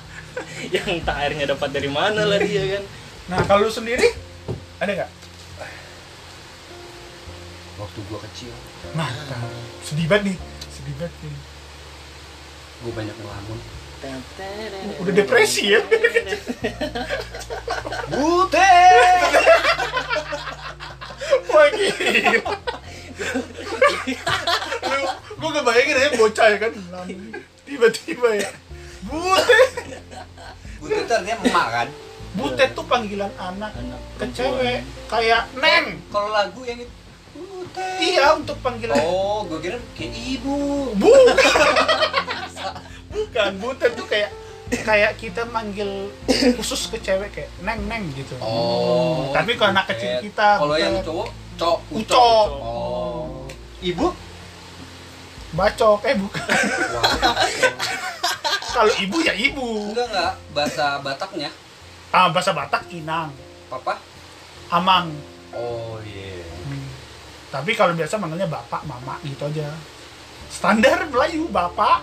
[0.76, 2.84] yang tak airnya dapat dari mana lah dia kan?
[3.32, 4.12] Nah kalau lu sendiri
[4.76, 5.10] ada nggak?
[7.80, 8.52] waktu gua kecil.
[8.94, 9.08] Nah
[9.82, 10.36] sedih banget nih,
[10.70, 11.36] sedih banget nih.
[12.82, 13.58] gua banyak ngelamun
[14.98, 15.80] Udah depresi ya?
[18.10, 18.74] bute
[21.52, 22.40] Wah gila.
[25.38, 26.72] Gua gak bayangin aja bocah ya kan.
[27.66, 28.50] Tiba-tiba ya.
[29.06, 29.70] Butet.
[30.82, 31.88] bute itu artinya emak kan
[32.32, 36.00] Butet tuh panggilan anak anak ke cewek kayak neng.
[36.10, 36.94] kalau lagu yang itu
[37.38, 41.12] bute Iya untuk panggilan oh gua kira kayak ibu Bu.
[43.32, 44.28] Bukan, butet tuh kayak
[44.84, 46.12] kayak kita manggil
[46.56, 48.36] khusus ke cewek kayak neng neng gitu.
[48.38, 52.46] oh Tapi kalau anak kecil kita kalau yang cowok cok Ucok.
[52.60, 53.48] oh
[53.80, 54.12] ibu
[55.52, 56.44] bacok eh bukan.
[58.72, 59.92] Kalau ibu ya ibu.
[59.92, 61.52] enggak enggak bahasa Bataknya
[62.08, 63.28] Ah bahasa Batak inang,
[63.68, 63.96] papa
[64.68, 65.12] amang.
[65.52, 66.88] oh iya Hmm.
[67.48, 69.66] Tapi kalau biasa manggilnya bapak, mama gitu aja.
[70.48, 72.00] Standar Melayu bapak?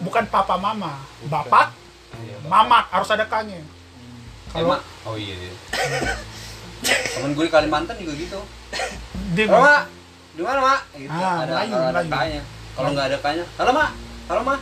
[0.00, 1.02] Bukan papa mama.
[1.26, 1.72] Bapak,
[2.20, 3.62] Iya, mamak harus ada kanya.
[4.50, 4.80] Kalau Emak.
[5.06, 5.52] oh iya, iya.
[7.14, 8.40] temen gue di Kalimantan juga gitu.
[9.36, 9.82] Dia halo mak.
[10.34, 10.80] Di mana mak?
[10.92, 13.90] Gitu Ah, ada Melayu, kalau ada kaknya kalau nggak ada kaknya halo mak.
[14.26, 14.60] Halo mak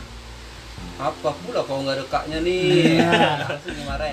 [0.99, 2.63] apa pula kalau nggak ada kaknya nih?
[2.99, 3.11] Iya.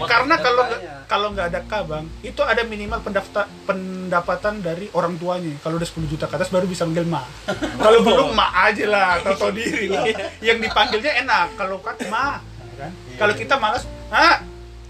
[0.06, 0.64] karena kalau
[1.10, 5.58] kalau nggak ada kabang itu ada minimal pendaftar pendapatan dari orang tuanya.
[5.66, 7.26] Kalau udah 10 juta ke atas baru bisa manggil ma.
[7.84, 10.06] Kalau belum ma aja lah tahu diri lah.
[10.38, 11.58] Yang dipanggilnya enak.
[11.58, 12.38] Kalau kan ma
[12.76, 12.92] kan?
[12.92, 13.40] Iya, kalau iya.
[13.40, 14.36] kita malas ah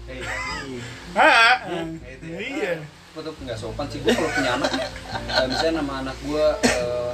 [0.07, 0.23] Eh,
[1.17, 1.81] ah ya.
[2.37, 2.73] iya.
[3.15, 4.71] Gue tuh nggak sopan sih gue kalau punya anak
[5.49, 7.13] misalnya nama anak gue eh,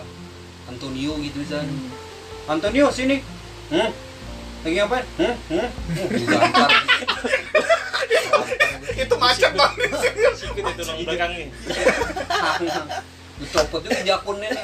[0.68, 1.70] Antonio gitu misalnya
[2.50, 3.18] Antonio sini.
[3.72, 3.90] Hmm?
[4.64, 5.06] Lagi ngapain?
[5.20, 5.36] Hmm?
[5.52, 5.68] Hmm?
[5.70, 6.70] Hmm?
[8.96, 9.92] Itu macet banget
[10.40, 11.48] sikit itu orang belakang nih
[13.34, 14.64] gue copot juga jakunnya nih.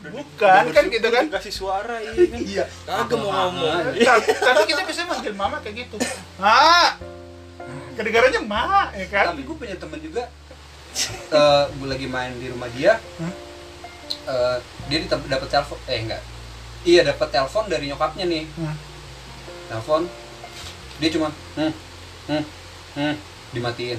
[0.00, 1.24] Bukan kan gitu kan?
[1.28, 2.40] Kasih suara iya kan?
[2.40, 2.64] Iya.
[2.88, 3.96] Kagak mau ngomong.
[3.96, 5.96] Tapi tapi kita bisa manggil mama kayak gitu.
[6.40, 6.96] Ah
[7.96, 9.34] kedengarannya ma ya kan?
[9.34, 10.28] Tapi gue punya temen juga.
[11.32, 13.00] Eh gue lagi main di rumah dia.
[13.18, 13.32] Hah?
[14.10, 14.56] eh,
[14.90, 16.22] dia dapat telepon eh enggak
[16.82, 18.44] iya dapat telepon dari nyokapnya nih.
[18.56, 18.76] Nah,
[19.68, 20.08] telepon.
[21.00, 21.72] Dia cuma hmm
[22.28, 22.44] hmm
[22.96, 23.14] hmm
[23.50, 23.98] dimatiin.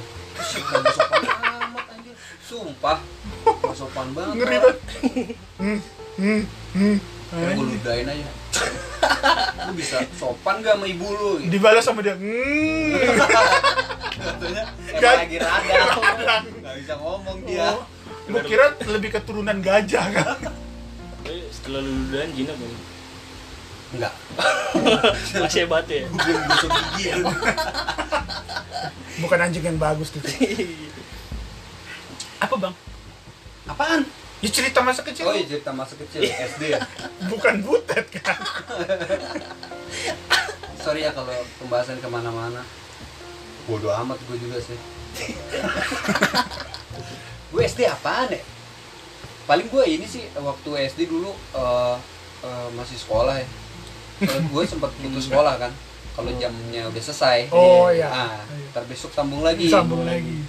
[0.94, 2.16] Sopan amat anjir.
[2.42, 2.98] Sumpah
[3.46, 4.36] gak sopan banget.
[4.38, 4.78] Ngeri banget.
[5.60, 5.80] Hmm
[6.18, 6.42] hmm
[6.76, 6.98] hmm
[7.32, 8.28] Kira gue ludahin aja.
[9.66, 11.32] Lu bisa sopan gak sama ibu lu?
[11.42, 11.52] Gitu.
[11.58, 12.92] dibalas sama dia hmm.
[14.12, 14.64] Katanya
[15.00, 16.44] Gak- emang lagi radang.
[16.66, 17.70] Gak bisa ngomong dia.
[17.72, 17.84] Oh,
[18.30, 20.38] gua kira lebih keturunan gajah kan
[21.62, 22.74] Setelah luludan jinak kan
[23.92, 24.14] Enggak.
[25.46, 26.10] Masih hebat ya?
[26.10, 27.16] Gue belum gosok gigi ya.
[29.22, 30.26] Bukan anjing yang bagus gitu.
[32.44, 32.74] Apa bang?
[33.70, 34.02] Apaan?
[34.42, 35.30] ya cerita masa kecil.
[35.30, 36.82] Oh iya cerita masa kecil SD ya?
[37.32, 38.42] Bukan butet kan?
[40.82, 41.30] Sorry ya kalau
[41.62, 42.66] pembahasan ke mana-mana.
[43.70, 44.80] Bodoh amat gue juga sih.
[47.54, 48.42] Gue SD apaan ya?
[49.52, 51.96] Paling gue ini sih waktu SD dulu eh,
[52.48, 53.44] eh, masih sekolah ya.
[54.24, 55.76] Kalau gue sempat putus sekolah kan
[56.16, 57.52] Kalau jamnya udah selesai.
[57.52, 58.08] Oh, iya.
[58.08, 58.72] Nah, Iya.
[58.72, 59.68] ntar besok sambung lagi.
[59.68, 60.48] Sambung lagi.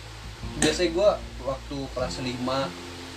[0.62, 1.10] Biasanya gue
[1.42, 2.30] waktu kelas 5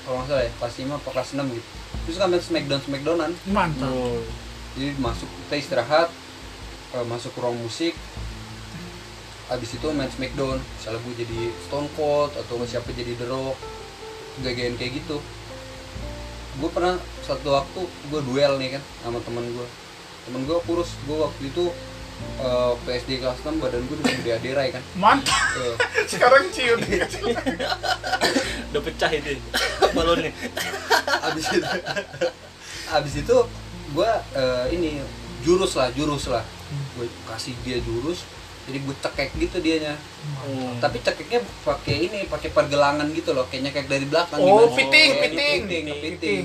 [0.06, 1.68] kalau nggak salah ya kelas 5 atau kelas 6 gitu.
[2.10, 3.32] Terus kan main smackdown smackdownan.
[3.54, 3.90] Mantap.
[3.94, 4.22] Oh.
[4.74, 6.10] Jadi masuk kita istirahat
[6.98, 7.94] eh, masuk ke ruang musik.
[9.54, 10.58] Abis itu main smackdown.
[10.58, 13.58] Misalnya gue jadi stone cold atau siapa jadi the rock.
[14.42, 15.22] Gagain kayak gitu
[16.56, 16.96] gue pernah
[17.28, 19.68] satu waktu gue duel nih kan sama teman gue
[20.26, 21.66] temen gue kurus gue waktu itu
[22.40, 24.84] eh, PSD kelas 6 badan gue udah gede aderai kan.
[24.96, 25.36] Mantap.
[25.60, 25.76] Eh,
[26.12, 26.80] sekarang ciut.
[28.76, 29.40] Udah pecah itu
[29.96, 30.36] balonnya
[31.32, 31.72] abis itu
[32.92, 33.38] abis itu
[33.96, 34.12] gue
[34.76, 35.00] ini
[35.48, 36.44] jurus lah jurus lah.
[37.00, 38.28] Gue kasih dia jurus
[38.66, 39.94] jadi gue cekek gitu dianya.
[40.42, 40.74] Oh.
[40.78, 44.74] tapi cekeknya pakai ini pakai pergelangan gitu loh kayaknya kayak dari belakang oh gimana?
[44.74, 45.60] fitting Kayak fitting.
[45.62, 46.44] ngepiting, ngepiting.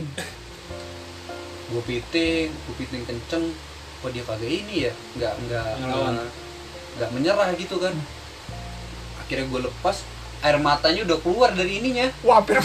[1.67, 3.45] gue piting gue piting kenceng.
[4.01, 4.93] Kok dia kagak ini ya?
[5.15, 6.29] Nggak nggak nggak-
[6.97, 7.93] nggak menyerah gitu kan.
[9.19, 9.97] Akhirnya gue lepas
[10.41, 12.09] air matanya udah keluar dari ininya.
[12.21, 12.59] Wah hampir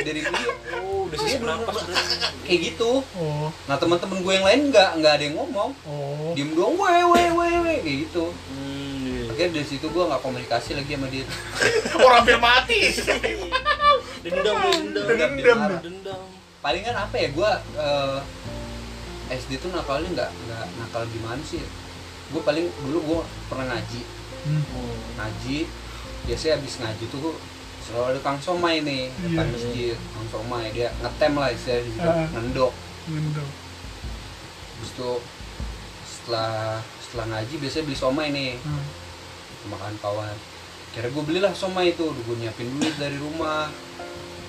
[0.00, 2.14] dari dia oh udah sesak napas berarti.
[2.44, 2.90] Kayak gitu.
[3.16, 3.48] Oh.
[3.64, 6.30] Nah teman-teman gue yang lain nggak nggak ada yang ngomong, oh.
[6.32, 8.24] Diem doang, weh weh weh weh kayak gitu.
[8.28, 8.69] hmm.
[9.40, 11.24] Akhirnya dari situ gue nggak komunikasi lagi sama dia
[12.04, 12.80] orang hampir mati
[14.22, 14.56] dendam
[14.92, 16.20] dendam Dendam, dendam
[16.60, 17.50] kan apa ya gue
[19.32, 21.64] SD tuh nakalnya nggak nggak nakal gimana sih
[22.28, 24.64] gue paling dulu gue pernah ngaji Hmm.
[24.72, 25.68] Oh, ngaji
[26.24, 27.36] biasanya habis ngaji tuh
[27.82, 29.52] selalu ada kang somai nih depan Iya.
[29.52, 32.24] masjid kang somai dia ngetem lah istilahnya di situ Ah.
[32.30, 32.72] ngendok
[33.04, 33.50] Ngendok.
[34.72, 35.16] terus tuh
[36.02, 38.80] setelah setelah ngaji biasanya beli somai nih Hmm.
[39.68, 40.36] Makan kawan
[40.90, 43.70] kira gue belilah somai itu gue nyiapin duit dari rumah.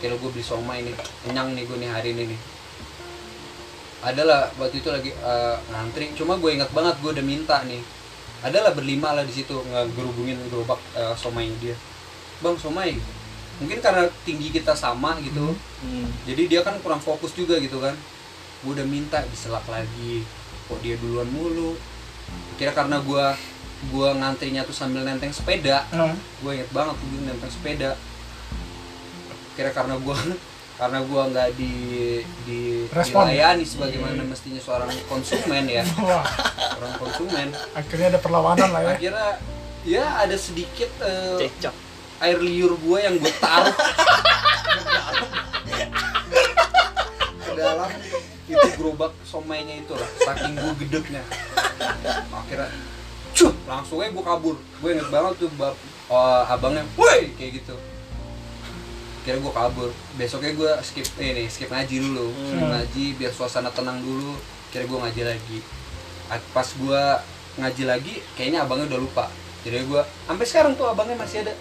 [0.02, 0.96] Kira gue beli somai nih
[1.26, 2.40] kenyang nih gue nih hari ini nih.
[4.02, 6.18] Adalah waktu itu lagi eh, ngantri.
[6.18, 7.82] Cuma gue ingat banget gue udah minta nih.
[8.42, 11.78] Adalah berlima lah di situ ngerubungin gerobak eh, somai dia.
[12.42, 12.98] Bang somai
[13.62, 15.54] mungkin karena tinggi kita sama gitu.
[15.86, 16.10] Hmm.
[16.26, 17.94] jadi dia kan kurang fokus juga gitu kan.
[18.66, 20.26] Gue udah minta diselak lagi.
[20.66, 21.78] Kok dia duluan mulu?
[22.58, 23.26] Kira karena gue
[23.90, 25.88] gue ngantrinya tuh sambil nenteng sepeda.
[25.90, 26.14] Ah.
[26.14, 27.98] gue inget banget gue nenteng sepeda.
[29.58, 30.18] Kira karena gue
[30.82, 31.74] karena gue nggak di
[32.46, 33.30] di Respon.
[33.30, 35.84] dilayani sebagaimana mestinya seorang konsumen ya.
[36.06, 36.26] Wah,
[36.78, 37.48] orang konsumen.
[37.74, 38.94] Akhirnya ada perlawanan lah ya.
[38.98, 39.30] akhirnya
[39.82, 40.90] ya ada sedikit
[41.42, 41.74] cecok
[42.22, 43.74] air liur gue yang gue taruh.
[47.42, 47.90] Ke dalam
[48.52, 51.24] itu gerobak somainya itu lah saking gue gedeknya
[52.32, 52.70] akhirnya
[53.42, 54.56] cuh langsung aja gue kabur.
[54.78, 55.74] Gue inget banget tuh bab
[56.14, 57.34] oh, abangnya woi!
[57.34, 57.76] kayak gitu.
[59.26, 59.90] Kira gue kabur.
[60.18, 62.30] Besoknya gue skip ini skip ngaji dulu.
[62.30, 62.70] Skip Hmm.
[62.70, 64.38] ngaji biar suasana tenang dulu.
[64.70, 65.58] Kira gue ngaji lagi.
[66.54, 67.02] Pas gue
[67.58, 69.26] ngaji lagi kayaknya abangnya udah lupa.
[69.66, 71.54] Jadi gue sampai sekarang tuh abangnya masih ada.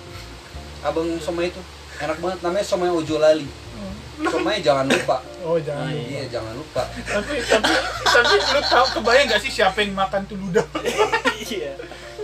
[0.84, 1.60] Abang somai itu
[2.00, 2.38] enak banget.
[2.44, 3.48] Namanya somai ojo lali
[4.28, 5.16] somai jangan lupa.
[5.40, 5.88] Oh jangan.
[5.88, 6.04] Ah, lupa.
[6.12, 6.82] iya jangan lupa.
[6.92, 7.72] Tapi tapi
[8.04, 10.66] tapi lu tahu kebayang gak sih siapa yang makan tuh ludah?
[11.50, 11.72] iya.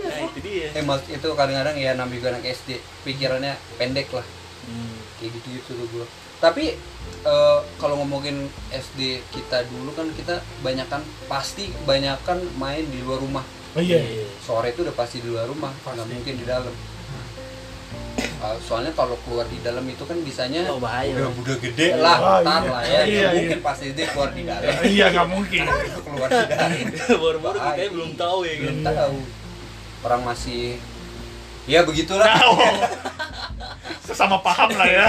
[0.03, 0.67] Nah itu dia.
[0.71, 4.25] Eh mas itu kadang-kadang ya namanya juga anak SD pikirannya pendek lah.
[4.67, 4.99] Hmm.
[5.15, 6.05] kayak gitu gitu tuh gue
[6.37, 6.77] tapi
[7.25, 13.45] eh, kalau ngomongin SD kita dulu kan kita banyakan pasti banyakan main di luar rumah.
[13.77, 14.01] Oh iya.
[14.41, 15.73] sore itu udah pasti di luar rumah.
[15.81, 16.73] Nggak mungkin di dalam
[18.59, 21.09] soalnya kalau keluar di dalam itu kan bisanya oh bahaya.
[21.17, 21.87] Udah udah gede.
[21.97, 22.69] Lah Ah, ntar iya.
[22.69, 23.27] lah ya Iya, iya.
[23.33, 24.71] mungkin pas SD keluar di dalam.
[24.85, 25.63] Iya nggak mungkin.
[25.65, 26.71] itu keluar di dalam.
[27.23, 29.17] Baru-baru kita belum tahu ya kan belum tahu.
[30.05, 30.77] Orang masih
[31.65, 32.29] ya begitulah.
[32.45, 32.57] Oh,
[34.07, 35.07] sesama paham lah ya.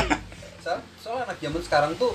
[0.58, 2.12] so, soalnya anak zaman sekarang tuh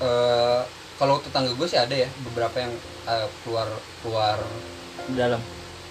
[0.00, 0.60] eh
[0.96, 2.72] kalau tetangga gue sih ada ya beberapa yang
[3.04, 3.68] eh, keluar
[4.00, 4.36] keluar
[5.04, 5.40] di dalam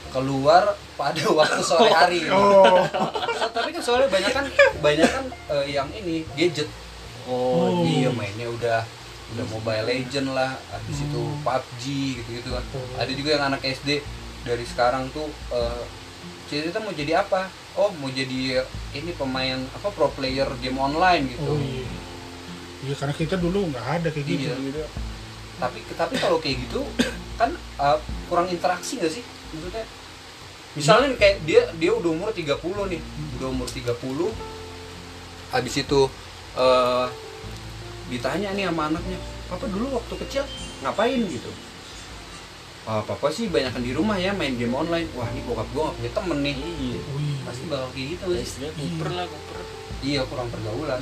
[0.09, 4.45] keluar pada waktu sore hari Oh, So, tapi kan soalnya banyak kan
[4.79, 6.67] banyak kan eh, yang ini gadget
[7.25, 7.83] oh, Oh.
[7.83, 8.81] iya mainnya udah
[9.29, 11.41] udah mobile legend lah habis itu Hmm.
[11.41, 11.83] PUBG
[12.17, 12.97] gitu gitu kan Oh.
[12.97, 14.01] ada juga yang anak SD
[14.41, 15.83] dari sekarang tuh eh,
[16.45, 17.45] cerita mau jadi apa
[17.75, 21.85] oh mau jadi ini pemain apa pro player game online gitu oh iya.
[22.79, 24.49] Iya karena kita dulu nggak ada kayak gitu.
[24.49, 24.87] Iya.
[25.59, 26.79] tapi tapi kalau kayak gitu
[27.35, 29.19] kan uh, kurang interaksi gak sih
[29.49, 29.85] maksudnya
[30.77, 32.53] misalnya kayak dia dia udah umur 30
[32.93, 33.01] nih.
[33.39, 33.89] Udah umur 30
[35.49, 36.01] habis itu
[36.53, 37.09] uh,
[38.09, 39.17] ditanya nih sama anaknya
[39.49, 40.43] papa dulu waktu kecil
[40.85, 41.21] ngapain?
[41.25, 41.51] Gitu.
[42.89, 45.05] Ah, papa sih banyakan di rumah ya main game online.
[45.13, 46.55] Wah ini bokap gua gak punya temen nih.
[46.57, 46.99] Iya.
[47.01, 47.35] Iya.
[47.45, 49.59] pasti bakal kayak gitu Ya, sih istilahnya kuper lah kuper.
[49.99, 51.01] Iya kurang pergaulan.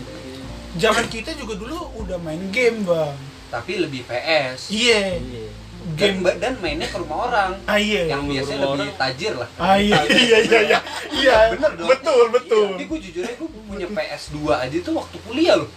[0.77, 3.15] Zaman kita juga dulu udah main game bang.
[3.47, 5.15] tapi lebih PS Iya.
[5.23, 5.47] iya
[5.95, 6.19] Game.
[6.19, 8.11] dan, dan mainnya ke rumah orang Ah iya.
[8.11, 8.77] yang Rumah biasanya orang.
[8.77, 10.79] lebih tajir lah Ah iya iya iya iya.
[11.07, 11.35] Iya.
[11.55, 11.87] Bener dong.
[11.87, 12.65] Betul betul.
[12.67, 15.69] Iya, Ini gue jujur aja gue punya PS2 aja tuh waktu kuliah loh.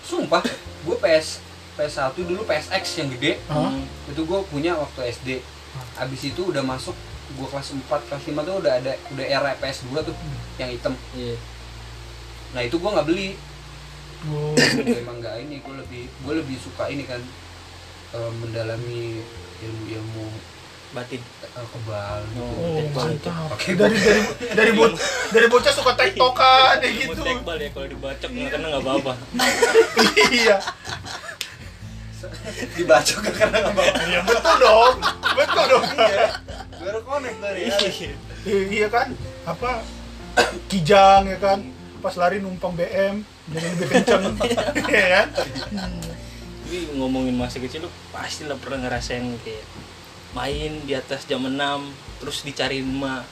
[0.00, 0.42] Sumpah,
[0.80, 1.42] gue PS
[1.74, 3.42] PS1 dulu PSX yang gede.
[3.46, 3.82] Hmm.
[4.06, 5.28] Itu gue punya waktu SD.
[5.96, 6.94] Abis itu udah masuk
[7.34, 10.14] gue kelas 4, kelas 5 tuh udah ada udah era PS2 tuh
[10.56, 10.94] yang hitam.
[11.12, 11.34] iya
[12.54, 13.34] Nah, itu gue nggak beli.
[14.24, 14.54] Oh.
[14.54, 17.18] Gua emang nggak ini, gue lebih gue lebih suka ini kan
[18.14, 19.20] eh, mendalami
[19.60, 20.26] ilmu-ilmu
[20.90, 22.42] batin eh, kebal gitu.
[22.46, 23.50] Oh, mantap.
[23.50, 23.74] Oke.
[23.74, 24.20] Dari dari
[24.54, 24.86] dari bo
[25.28, 27.18] dari bocah suka tektokan kayak gitu.
[27.20, 29.12] tekbal ya kalau dibacok nggak kena nggak apa-apa
[30.30, 30.56] Iya.
[32.74, 33.92] Dibaca gak karena nggak bawa.
[34.02, 34.94] Iya betul dong.
[35.36, 35.84] Betul dong.
[35.94, 36.26] Iya.
[36.74, 37.76] Baru connect tadi ya.
[38.44, 39.06] I- iya kan?
[39.44, 39.70] Apa
[40.66, 41.58] kijang ya kan?
[42.00, 44.24] Pas lari numpang BM jadi lebih kenceng.
[44.88, 45.26] Iya kan?
[46.74, 49.62] Tapi ngomongin masa kecil lu pasti lah pernah ngerasain kayak
[50.34, 51.54] main di atas jam 6
[52.18, 53.22] terus dicari emak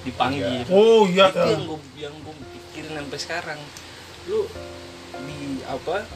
[0.00, 0.64] dipanggil.
[0.72, 1.28] Oh iya.
[1.28, 3.60] Itu yang gue yang gue pikirin sampai sekarang.
[4.32, 4.48] Lu
[5.28, 6.08] di apa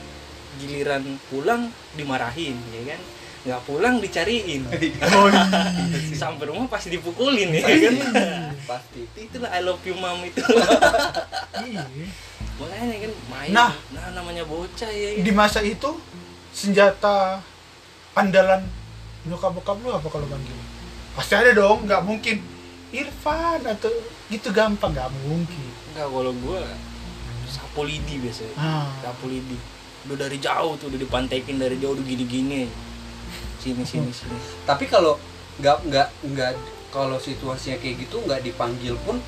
[0.57, 1.69] giliran pulang
[2.01, 3.01] dimarahin ya kan?
[3.45, 4.65] Nggak pulang dicariin.
[5.21, 5.45] Oh iya.
[6.17, 7.95] Sampai rumah pasti dipukulin ya kan?
[8.65, 9.05] Pasti.
[9.21, 10.41] Itulah I love you mom itu.
[11.61, 11.85] Iya.
[12.57, 13.53] Makanya kan main.
[13.53, 13.73] Nah.
[13.93, 16.01] nah namanya bocah ya di masa itu
[16.51, 17.41] senjata
[18.15, 18.67] andalan
[19.27, 20.57] nyokap bokap lu apa kalau manggil?
[21.15, 22.39] Pasti ada dong nggak mungkin.
[22.91, 23.91] Irfan atau
[24.33, 25.71] gitu gampang nggak mungkin.
[25.95, 26.63] Enggak kalau gua
[27.47, 28.55] sapu lidi biasanya.
[28.59, 28.91] Ah.
[29.03, 29.59] Sapu lidi.
[30.09, 32.67] Udah dari jauh tuh udah dipantekin dari jauh udah gini-gini.
[33.63, 34.37] Sini sini sini.
[34.65, 35.21] Tapi kalau
[35.61, 36.53] nggak nggak nggak
[36.91, 39.21] kalau situasinya kayak gitu nggak dipanggil pun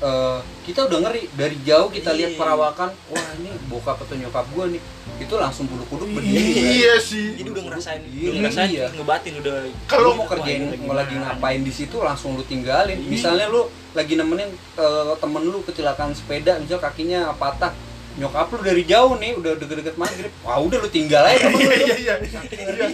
[0.00, 1.22] eh, kita udah ngeri.
[1.34, 2.38] Dari jauh kita lihat Iya.
[2.40, 4.82] perawakan wah ini bokap atau nyokap gua nih.
[5.14, 7.38] Itu langsung bulu kuduk berdiri iya sih.
[7.38, 8.86] Jadi udah ngerasain Iya, udah ngerasain iya.
[8.90, 12.98] ngebatin udah Kalau mau kerjain mau lagi ngapain di situ langsung lu tinggalin.
[12.98, 13.10] Iya.
[13.10, 17.70] misalnya lu lagi nemenin eh, temen lu kecelakaan sepeda misal kakinya patah
[18.14, 20.32] nyokap lu dari jauh nih udah deket-deket maghrib.
[20.46, 21.50] Wah udah lu tinggal aja.
[21.50, 22.14] Temen lu iya iya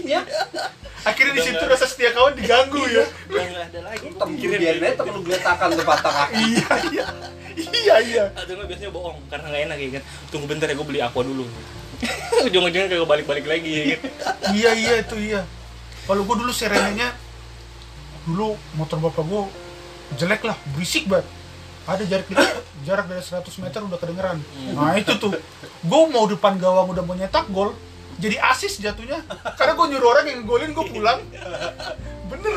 [0.01, 0.21] iya.
[1.05, 1.33] Akhirnya?
[1.37, 3.05] Di situ rasa setia kawan diganggu ya.
[3.29, 4.07] udah nggak ada lagi.
[4.17, 6.41] Temen lu biarin aja temen lu geletakan tuh patah kaki.
[6.41, 7.05] Iya iya.
[7.61, 8.25] Iya iya.
[8.33, 10.03] Atau nggak biasanya bohong karena nggak enak ya kan.
[10.33, 11.45] Tunggu bentar ya gue beli aqua dulu.
[12.49, 14.01] Ujung-ujungnya kayak balik-balik lagi ya kan.
[14.57, 15.41] Iya iya itu iya.
[16.09, 17.13] Kalau gua dulu serenenya
[18.25, 19.49] dulu motor bapak gua
[20.17, 21.25] jelek lah berisik banget
[21.89, 22.27] ada jarak
[22.85, 24.39] jarak dari 100 meter udah kedengeran.
[24.77, 25.33] Nah itu tuh.
[25.85, 27.73] Gua mau depan gawang udah mau nyetak gol
[28.21, 29.25] jadi asis jatuhnya.
[29.57, 31.21] Karena gua nyuruh orang yang golin gua pulang.
[32.29, 32.55] Bener.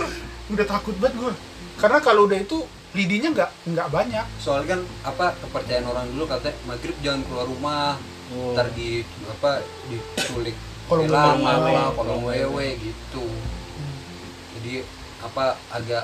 [0.52, 1.34] Udah takut banget gua.
[1.80, 4.26] Karena kalau udah itu lidinya nggak nggak banyak.
[4.40, 7.96] Soalnya kan apa kepercayaan orang dulu katanya maghrib jangan keluar rumah
[8.34, 8.56] Oh.
[8.58, 10.58] ntar di apa diculik
[10.90, 13.24] Kolong apa kolong wewe gitu.
[14.58, 14.84] Jadi
[15.24, 16.04] apa agak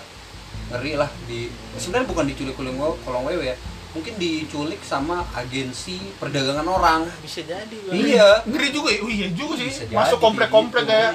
[0.69, 3.57] ngeri lah di sebenarnya bukan diculik kolong kolong wewe ya.
[3.89, 7.01] Mungkin diculik sama agensi perdagangan orang.
[7.19, 7.93] Bisa jadi bang.
[7.95, 8.29] Iya.
[8.45, 8.99] Ngeri juga ya.
[9.01, 9.65] Oh, iya juga sih.
[9.67, 10.91] Bisa masuk jadi komplek-komplek gitu.
[10.91, 11.11] kayak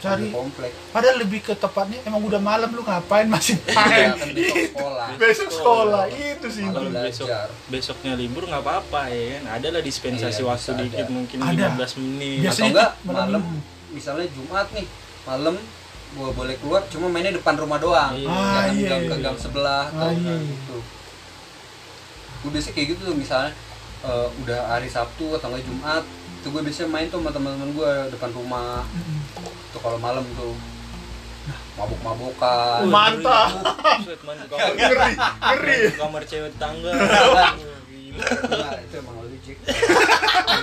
[0.00, 0.32] cari.
[0.32, 0.72] Komplek.
[0.88, 4.08] Padahal lebih ke tepatnya emang udah malam lu ngapain masih Iya, main?
[4.16, 5.06] kan besok sekolah.
[5.20, 6.02] Besok sekolah.
[6.08, 6.64] itu sih.
[6.64, 7.28] Besok
[7.68, 9.60] besoknya libur nggak apa-apa ya kan?
[9.60, 11.12] Ada lah dispensasi Iya, waktu dikit ada.
[11.12, 11.76] mungkin Ada.
[11.76, 12.40] 15 menit.
[12.40, 13.42] Biasa- atau Biasanya enggak malam
[13.90, 14.86] misalnya Jumat nih
[15.20, 15.54] malam
[16.12, 18.26] gua boleh keluar cuma mainnya depan rumah doang Iya.
[18.26, 19.22] Ah, jangan iya, gang ke iya.
[19.22, 20.34] gang sebelah Ah, atau iya.
[20.40, 20.76] gitu
[22.40, 23.52] gue biasa kayak gitu tuh misalnya
[24.02, 27.92] eh, udah hari Sabtu atau enggak Jumat itu gue biasanya main tuh sama teman-teman gue
[28.10, 28.80] depan rumah
[29.70, 30.56] tuh kalau malam tuh
[31.72, 33.48] mabuk-mabukan Oh, mantap.
[34.04, 36.92] Ke ngeri ngeri ke kamar cewek tangga.
[38.20, 39.58] Nah, itu emang lu Jack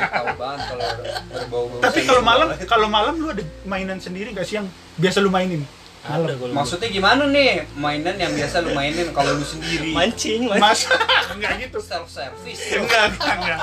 [0.07, 0.85] tahu banget kalau
[1.27, 5.29] berbau-bau tapi kalau malam kalau malam lu ada mainan sendiri gak sih yang biasa lu
[5.29, 5.65] mainin?
[5.99, 7.67] Ada malam kalau maksudnya gimana nih?
[7.73, 9.91] Mainan yang biasa lu mainin kalau lu sendiri.
[9.91, 10.61] Mancing mancing.
[10.61, 10.81] Mas
[11.33, 11.79] enggak gitu.
[11.79, 13.59] Self service enggak enggak enggak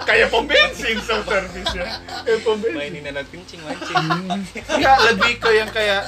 [0.00, 1.86] kayak pom bensin self service ya.
[2.22, 2.78] Kayak pom bensin.
[2.78, 3.96] Mainin anak kencing mancing.
[4.68, 6.02] Enggak lebih ke yang kayak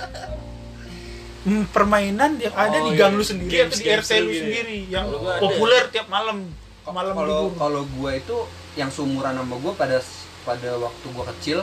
[1.43, 3.01] hmm, permainan yang ada Oh, di iya.
[3.01, 4.41] gang lu sendiri Games- atau di RT lu gitu ya.
[4.41, 5.07] sendiri yang
[5.41, 6.47] populer tiap malam
[6.87, 8.37] malam kalau kalau gue itu
[8.75, 9.99] yang seumuran sama gue pada
[10.43, 11.59] pada waktu gue kecil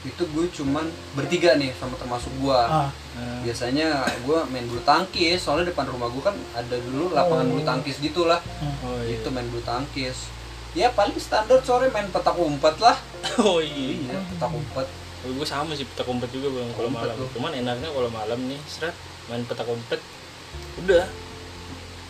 [0.00, 2.88] itu gue cuman bertiga nih sama termasuk gue ah.
[3.10, 7.50] Nah, biasanya gue main bulu tangkis soalnya depan rumah gue kan ada dulu lapangan Oh.
[7.52, 8.40] bulu tangkis gitulah.
[8.80, 9.18] Oh iya.
[9.18, 10.30] Itu main bulu tangkis.
[10.72, 12.96] Ya paling standar sore main petak umpet lah.
[13.44, 13.98] Oh iya.
[13.98, 14.86] Iya petak umpet.
[15.20, 17.12] Kalau gue sama sih petak umpet juga bang kalau malam.
[17.12, 17.28] tuh.
[17.36, 18.96] Cuman enaknya kalau malam nih seret
[19.28, 20.00] main petak umpet
[20.80, 21.04] udah.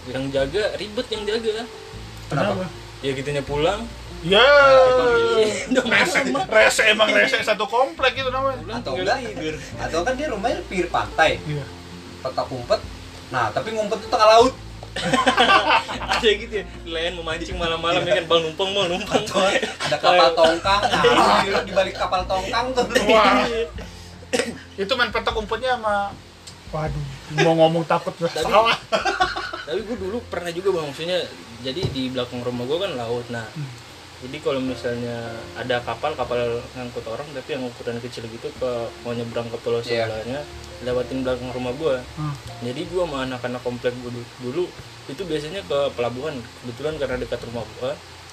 [0.07, 1.65] Yang jaga ribet yang jaga
[2.31, 2.65] kenapa?
[3.03, 3.85] Ya gitunya pulang.
[4.21, 4.45] Ya.
[5.73, 8.61] Udah rese rese emang rese satu komplek itu namanya.
[8.63, 9.19] Pulang Atau enggak?
[9.81, 11.43] atau kan dia rumahnya pinggir pantai.
[11.45, 11.65] Iya.
[12.23, 12.81] Petak umpet
[13.31, 14.55] nah tapi ngumpet itu tengah laut.
[16.19, 18.25] Ada gitu ya nelayan memancing malam-malam ya kan?
[18.27, 19.23] Bang numpang bang numpang.
[19.23, 19.39] Atau
[19.87, 20.83] ada kapal tongkang.
[20.83, 21.03] Nah
[21.47, 22.85] lu di balik kapal tongkang tuh.
[23.07, 23.47] Wah.
[24.79, 26.15] itu main petak umpetnya sama
[26.71, 27.05] waduh
[27.43, 28.79] mau ngomong takut salah
[29.71, 31.19] tapi gue dulu pernah juga bang maksudnya
[31.63, 33.71] jadi di belakang rumah gue kan laut nah Hmm.
[34.21, 35.17] jadi kalau misalnya
[35.55, 36.37] ada kapal kapal
[36.69, 40.11] ngangkut orang tapi yang ukuran kecil gitu ke mau nyebrang ke pulau Iya.
[40.11, 40.41] sebelahnya
[40.83, 42.35] lewatin belakang rumah gue Hmm.
[42.61, 44.65] jadi gue sama anak-anak komplek gue dulu, dulu
[45.07, 47.91] itu biasanya ke pelabuhan kebetulan karena dekat rumah gue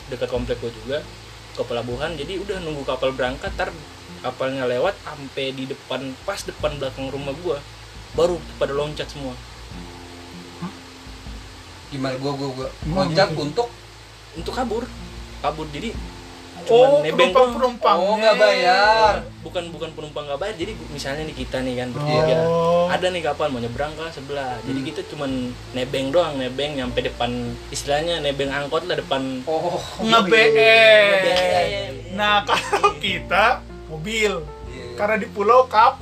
[0.08, 1.06] dekat komplek gue juga
[1.54, 3.70] ke pelabuhan jadi udah nunggu kapal berangkat tar
[4.20, 7.58] kapalnya lewat sampai di depan pas depan belakang rumah gue
[8.14, 9.38] baru pada loncat semua
[11.90, 12.16] gimana?
[12.18, 12.68] Gua gua gua.
[12.86, 13.42] Loncat gitu.
[13.44, 13.68] untuk?
[14.34, 14.84] Untuk kabur.
[15.38, 15.92] Kabur jadi
[16.68, 17.98] oh nebeng penumpang penumpang.
[17.98, 19.14] Oh, nggak bayar.
[19.40, 20.56] bukan bukan penumpang nggak bayar.
[20.58, 21.96] Jadi misalnya nih kita nih kan Oh.
[21.96, 22.36] bertiga
[22.90, 24.58] ada nih kapal mau nyebrang ke sebelah.
[24.62, 25.32] Jadi kita cuman
[25.72, 26.36] nebeng doang.
[26.36, 27.32] Nebeng nyampe depan
[27.70, 29.46] istilahnya nebeng angkot lah depan.
[29.46, 29.80] Oh.
[30.02, 31.94] Nge BM BM.
[32.14, 34.44] nah kalau kita mobil.
[34.68, 36.02] Iya, karena di pulau kap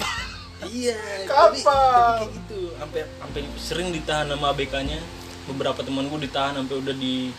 [0.65, 0.97] iya
[1.29, 1.53] Kapal.
[1.53, 1.69] tapi, tapi
[2.17, 2.59] kayak gitu.
[2.75, 4.97] Sampai sampai sering ditahan sama ABK-nya
[5.45, 7.29] beberapa teman gue ditahan sampai udah di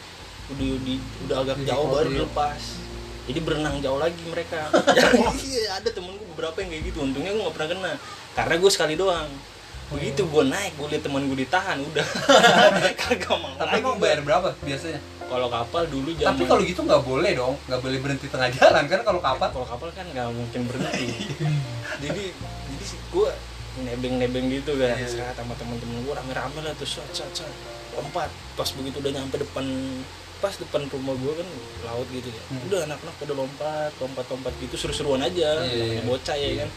[0.47, 0.95] udah di
[1.27, 2.87] udah agak Di jauh baru dilepas
[3.27, 4.71] jadi berenang jauh lagi mereka.
[5.47, 6.99] Iya ada temen gue beberapa yang kayak gitu.
[7.03, 7.93] Untungnya gue gak pernah kena.
[8.39, 9.29] Karena gue sekali doang.
[9.91, 12.07] Begitu gue naik gue liat teman gue ditahan udah.
[13.03, 15.03] Kagak mau tapi mau bayar berapa biasanya?
[15.27, 17.55] Kalau kapal dulu zaman tapi kalau gitu nggak boleh dong.
[17.67, 19.49] Nggak boleh berhenti tengah jalan kan kalau kapal.
[19.51, 21.07] kalau kapal kan nggak mungkin berhenti.
[22.07, 22.25] Jadi
[22.71, 23.31] jadi sih gue
[23.83, 24.95] nebeng-nebeng gitu kan.
[24.95, 25.07] Iya.
[25.11, 27.51] sekarang sama teman-teman gue rame-rame lah tuh shot shot shot
[27.97, 29.65] lompat pas begitu udah nyampe depan
[30.37, 31.49] pas depan rumah gue kan
[31.89, 32.43] laut gitu ya.
[32.53, 32.67] Hmm.
[32.69, 35.65] udah anak-anak pada lompat lompat lompat gitu seru-seruan aja.
[35.65, 36.03] Iya, namanya iya.
[36.05, 36.71] bocah ya kan.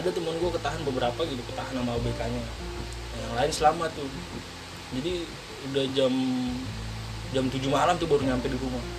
[0.00, 2.42] Ada teman gue ketahan beberapa gitu ketahan sama ABK nya
[3.20, 4.08] yang lain selamat tuh.
[4.96, 5.12] Jadi
[5.70, 6.12] udah jam
[7.30, 8.84] jam 7 malam tuh baru nyampe di rumah.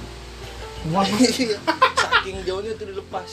[0.82, 1.58] Iya,
[1.94, 3.30] saking jauhnya tuh dilepas.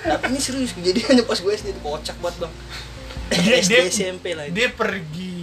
[0.00, 2.52] Tapi ini serius kejadiannya pas gue SD itu kocak banget bang.
[3.32, 5.35] Dia- SD dia- SMP lah itu dia pergi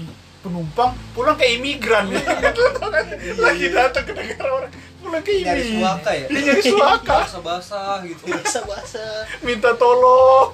[0.43, 2.11] penumpang pulang ke imigran.
[2.11, 2.51] Iya.
[3.45, 6.25] lagi datang ke negara orang pulang ke ini nyari suaka ya?
[6.27, 7.15] Dia nyari suaka.
[7.23, 10.51] Basah basah gitu basah basah minta tolong.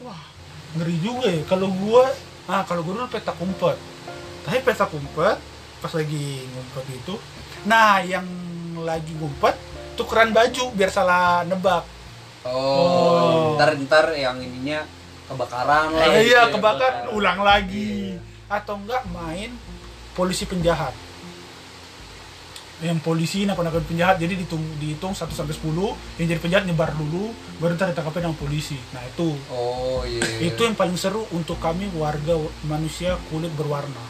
[0.00, 0.22] Wah
[0.74, 1.42] ngeri juga ya.
[1.44, 2.06] Kalau gua
[2.44, 3.74] ah kalau gua dulu peta kumpet
[4.42, 5.38] tapi peta kumpet
[5.78, 7.14] pas lagi ngumpet itu
[7.62, 8.26] nah yang
[8.76, 9.54] lagi ngumpet
[9.94, 11.82] tukeran baju biar salah nebak.
[12.42, 13.54] Oh, Oh.
[13.54, 14.82] ntar ntar yang ininya
[15.26, 16.50] kebakaran lah Eh, gitu iya ya.
[16.50, 16.92] kebakar.
[17.06, 17.14] Bakar.
[17.14, 18.18] ulang lagi
[18.52, 19.56] atau enggak main
[20.12, 20.92] polisi penjahat.
[22.82, 26.90] Yang polisi nah penangkap penjahat jadi dihitung dihitung 1 sampai 10 yang jadi penjahat nyebar
[26.98, 27.30] dulu
[27.62, 28.76] baru ntar ditangkapin sama polisi.
[28.92, 29.38] Nah itu.
[29.48, 32.36] Oh iya itu yang paling seru untuk kami warga
[32.68, 34.04] manusia kulit berwarna.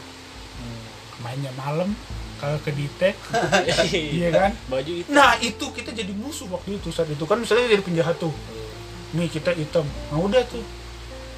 [1.21, 1.93] Mainnya malam
[2.41, 3.15] kalau ke ditek
[4.19, 4.51] iya kan?
[4.67, 7.23] Baju itu nah itu kita jadi musuh waktu itu saat itu.
[7.29, 8.33] Kan misalnya jadi penjahat tuh.
[9.13, 9.85] Nih kita hitam.
[10.09, 10.65] Nah udah tuh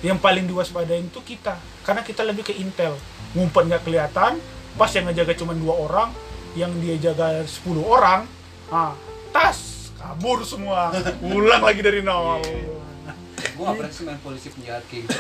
[0.06, 1.58] yang paling diwaspadain tuh kita.
[1.82, 2.94] Karena kita lebih ke intel.
[3.34, 4.38] Ngumpet nggak kelihatan
[4.78, 6.10] pas yang ngejaga cuma dua orang
[6.56, 8.28] yang dia jaga 10 orang
[8.72, 8.94] ah
[9.34, 10.94] tas kabur semua.
[11.36, 12.40] Ulang lagi dari nol.
[13.56, 15.20] Gue gak pernah sih main polisi penjahat kayak gitu.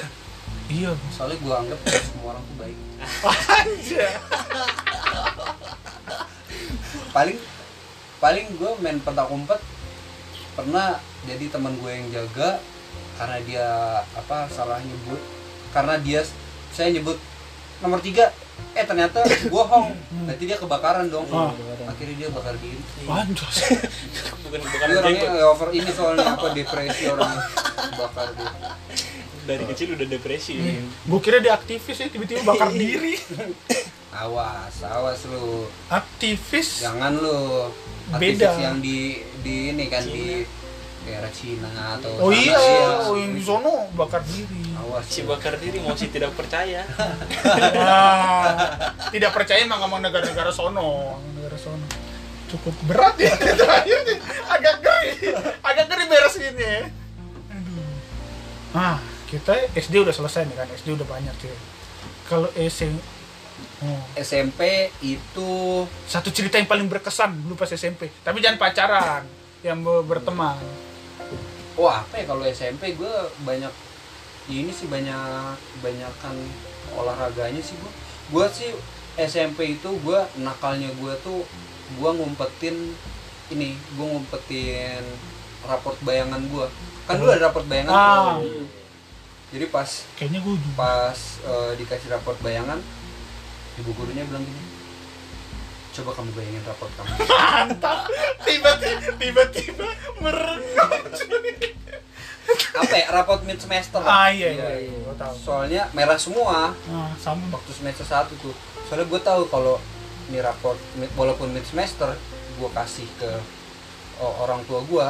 [0.65, 0.91] Iya.
[1.11, 2.77] Soalnya gue anggap semua orang tuh baik.
[3.25, 4.07] Aja
[7.15, 7.39] paling
[8.19, 9.59] paling gue main petak umpet
[10.51, 12.59] pernah jadi teman gue yang jaga
[13.15, 13.67] karena dia
[14.15, 15.19] apa salah nyebut.
[15.71, 16.23] Karena dia
[16.71, 17.19] saya nyebut
[17.83, 18.31] nomor tiga
[18.75, 19.91] eh ternyata gue hong
[20.27, 21.27] nanti dia kebakaran dong.
[21.31, 21.51] Ah.
[21.91, 22.79] akhirnya dia bakar diri.
[23.07, 23.55] Anjos
[24.47, 25.51] bukan bukan dia orangnya jenggot.
[25.51, 27.43] over ini soalnya apa depresi orangnya
[27.99, 28.51] bakar dia
[29.45, 30.57] dari kecil udah depresi.
[31.05, 33.15] Gue kira dia aktivis ya tiba-tiba bakar diri.
[34.15, 35.69] Awas awas lu.
[35.87, 36.81] Aktivis?
[36.81, 37.69] Jangan lu.
[38.17, 38.53] Beda.
[38.53, 40.45] aktivis yang di di ini kan di
[41.05, 42.87] daerah Cina atau oh sana iya sih ya.
[43.05, 44.61] oh yang di sono bakar diri.
[44.75, 45.31] Awas si lu.
[45.31, 46.81] bakar diri mau si tidak percaya.
[47.77, 48.75] Wah,
[49.13, 51.21] tidak percaya emang ngomong negara-negara sono.
[51.37, 51.85] Negara sono.
[52.49, 54.17] Cukup berat ya terakhir nih.
[54.49, 55.11] agak ngeri
[55.61, 56.81] agak ngeri beres gini ya
[57.53, 57.89] aduh.
[58.73, 58.97] Nah
[59.29, 60.67] kita SD udah selesai nih kan.
[60.73, 61.53] SD udah banyak sih
[62.25, 63.01] kalau SMP
[63.85, 65.49] oh, SMP itu
[66.09, 69.23] satu cerita yang paling berkesan dulu pas SMP tapi jangan pacaran
[69.61, 70.57] yang ber- berteman
[71.75, 73.73] wah apa ya kalau SMP gue banyak
[74.47, 76.35] ini sih banyak banyakan
[76.93, 77.91] olahraganya sih gue
[78.31, 78.69] gue sih
[79.15, 81.43] SMP itu gue nakalnya gue tuh
[81.93, 82.93] gue ngumpetin
[83.49, 85.03] ini gue ngumpetin
[85.63, 86.65] raport bayangan gue
[87.05, 88.37] kan dulu ada raport bayangan Ah.
[88.37, 88.65] tuh.
[89.53, 92.81] jadi pas kayaknya gue pas eh, dikasih raport bayangan
[93.75, 94.64] ibu gurunya bilang gini
[95.95, 97.07] coba kamu bayangin raport kamu.
[97.31, 97.99] Mantap.
[98.43, 99.87] Tiba-tiba tiba-tiba
[100.19, 100.91] merenung
[102.75, 103.05] apa ya?
[103.09, 104.03] Raport mid semester.
[104.03, 105.11] Ah iya iya, iya.
[105.15, 105.33] tahu.
[105.33, 106.75] Soalnya merah semua.
[106.91, 107.41] Nah, sama.
[107.49, 108.53] Waktu semester 1 tuh.
[108.85, 109.79] Soalnya gue tahu kalau
[110.29, 112.11] ini raport mid- walaupun mid semester
[112.55, 113.29] gue kasih ke
[114.19, 115.07] orang tua gue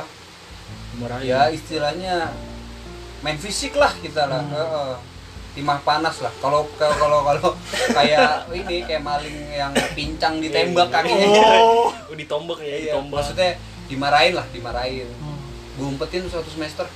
[1.21, 2.31] ya istilahnya
[3.21, 4.41] main fisik lah kita lah.
[4.41, 4.53] Hmm.
[4.53, 4.93] Heeh.
[5.55, 6.29] Timah panas lah.
[6.43, 7.49] Kalau kalau kalau kalau
[7.95, 11.27] kayak ini kayak maling yang pincang ditembak Iya, kakinya
[11.63, 13.23] oh oh ditombak ya Iya, ditombak.
[13.23, 13.49] maksudnya
[13.87, 15.07] dimarahin lah dimarahin.
[15.07, 15.39] Hmm.
[15.75, 16.87] gue umpetin suatu semester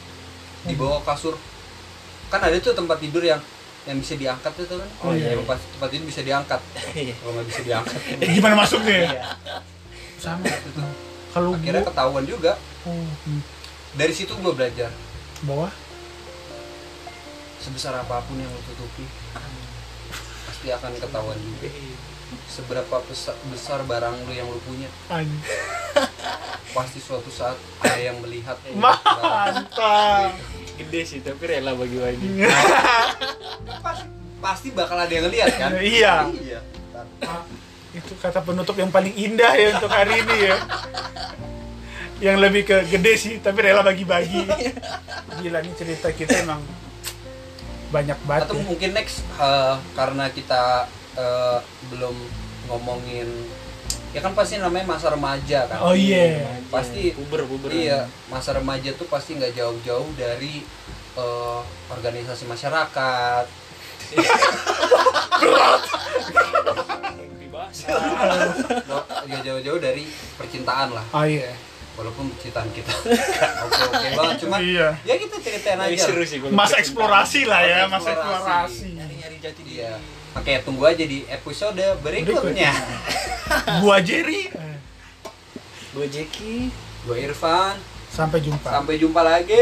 [0.67, 1.35] di bawah kasur.
[2.27, 3.39] Kan ada tuh tempat tidur yang
[3.87, 4.89] yang bisa diangkat itu kan?
[5.03, 5.35] Oh, iya.
[5.39, 6.59] tempat tempat tidur bisa diangkat.
[6.93, 7.15] Iya.
[7.15, 7.99] kalau nggak bisa diangkat.
[8.23, 9.07] Eh, gimana masuknya ya?
[9.07, 9.23] Iya.
[10.19, 10.43] sama.
[10.47, 10.83] Itu.
[11.31, 12.51] Kalau akhirnya gua ketahuan juga.
[12.87, 12.91] Oh,
[13.27, 13.41] hmm.
[13.95, 14.91] dari situ gue belajar.
[15.47, 15.71] Bawah
[17.59, 19.03] sebesar apa pun yang lo tutupi
[20.49, 21.69] pasti akan ketahuan juga.
[22.49, 24.91] Seberapa besar, besar barang lo yang lo punya.
[26.75, 28.75] Pasti suatu saat ada yang melihat barang.
[28.75, 30.35] mantap.
[30.75, 32.39] Gede sih tapi rela bagi-bagi
[33.83, 34.07] pasti,
[34.39, 35.71] pasti bakal ada yang lihat kan?
[35.79, 36.15] Iya.
[36.39, 36.59] iya.
[37.23, 37.43] Ah,
[37.91, 40.55] itu kata penutup yang paling indah ya untuk hari ini ya.
[42.19, 44.43] Yang lebih ke gede sih tapi rela bagi-bagi.
[45.39, 46.59] Gila nih cerita kita emang
[47.89, 48.63] banyak banget atau ya.
[48.69, 50.85] mungkin next eh, karena kita
[51.17, 51.59] eh,
[51.89, 52.15] belum
[52.69, 53.27] ngomongin
[54.09, 55.79] ya kan pasti namanya masa remaja kan?
[55.85, 56.49] Oh iya.
[56.73, 57.69] Pasti- puber puber.
[57.69, 60.65] iya masa remaja tuh pasti nggak jauh-jauh dari
[61.17, 61.59] eh,
[61.89, 63.45] organisasi masyarakat.
[67.37, 67.77] Dibahas
[69.29, 71.05] nggak jauh-jauh dari percintaan lah.
[71.13, 71.68] Oh iya
[71.99, 72.95] walaupun percintaan kita
[73.67, 74.87] oke oke banget cuman iya.
[75.03, 76.05] ya kita ceritain Tapi aja.
[76.07, 78.39] seru sih masa eksplorasi lah ya Masa masa eksplorasi.
[78.39, 78.87] eksplorasi.
[78.95, 79.83] Nyari-nyari jati diri.
[79.83, 79.93] Iya.
[80.29, 82.69] Oke, tunggu aja di episode berikutnya.
[83.81, 84.47] gua Jerry.
[85.89, 86.69] Gue Jeki.
[87.03, 88.69] Gue Irfan, sampai jumpa.
[88.69, 89.57] Sampai jumpa lagi.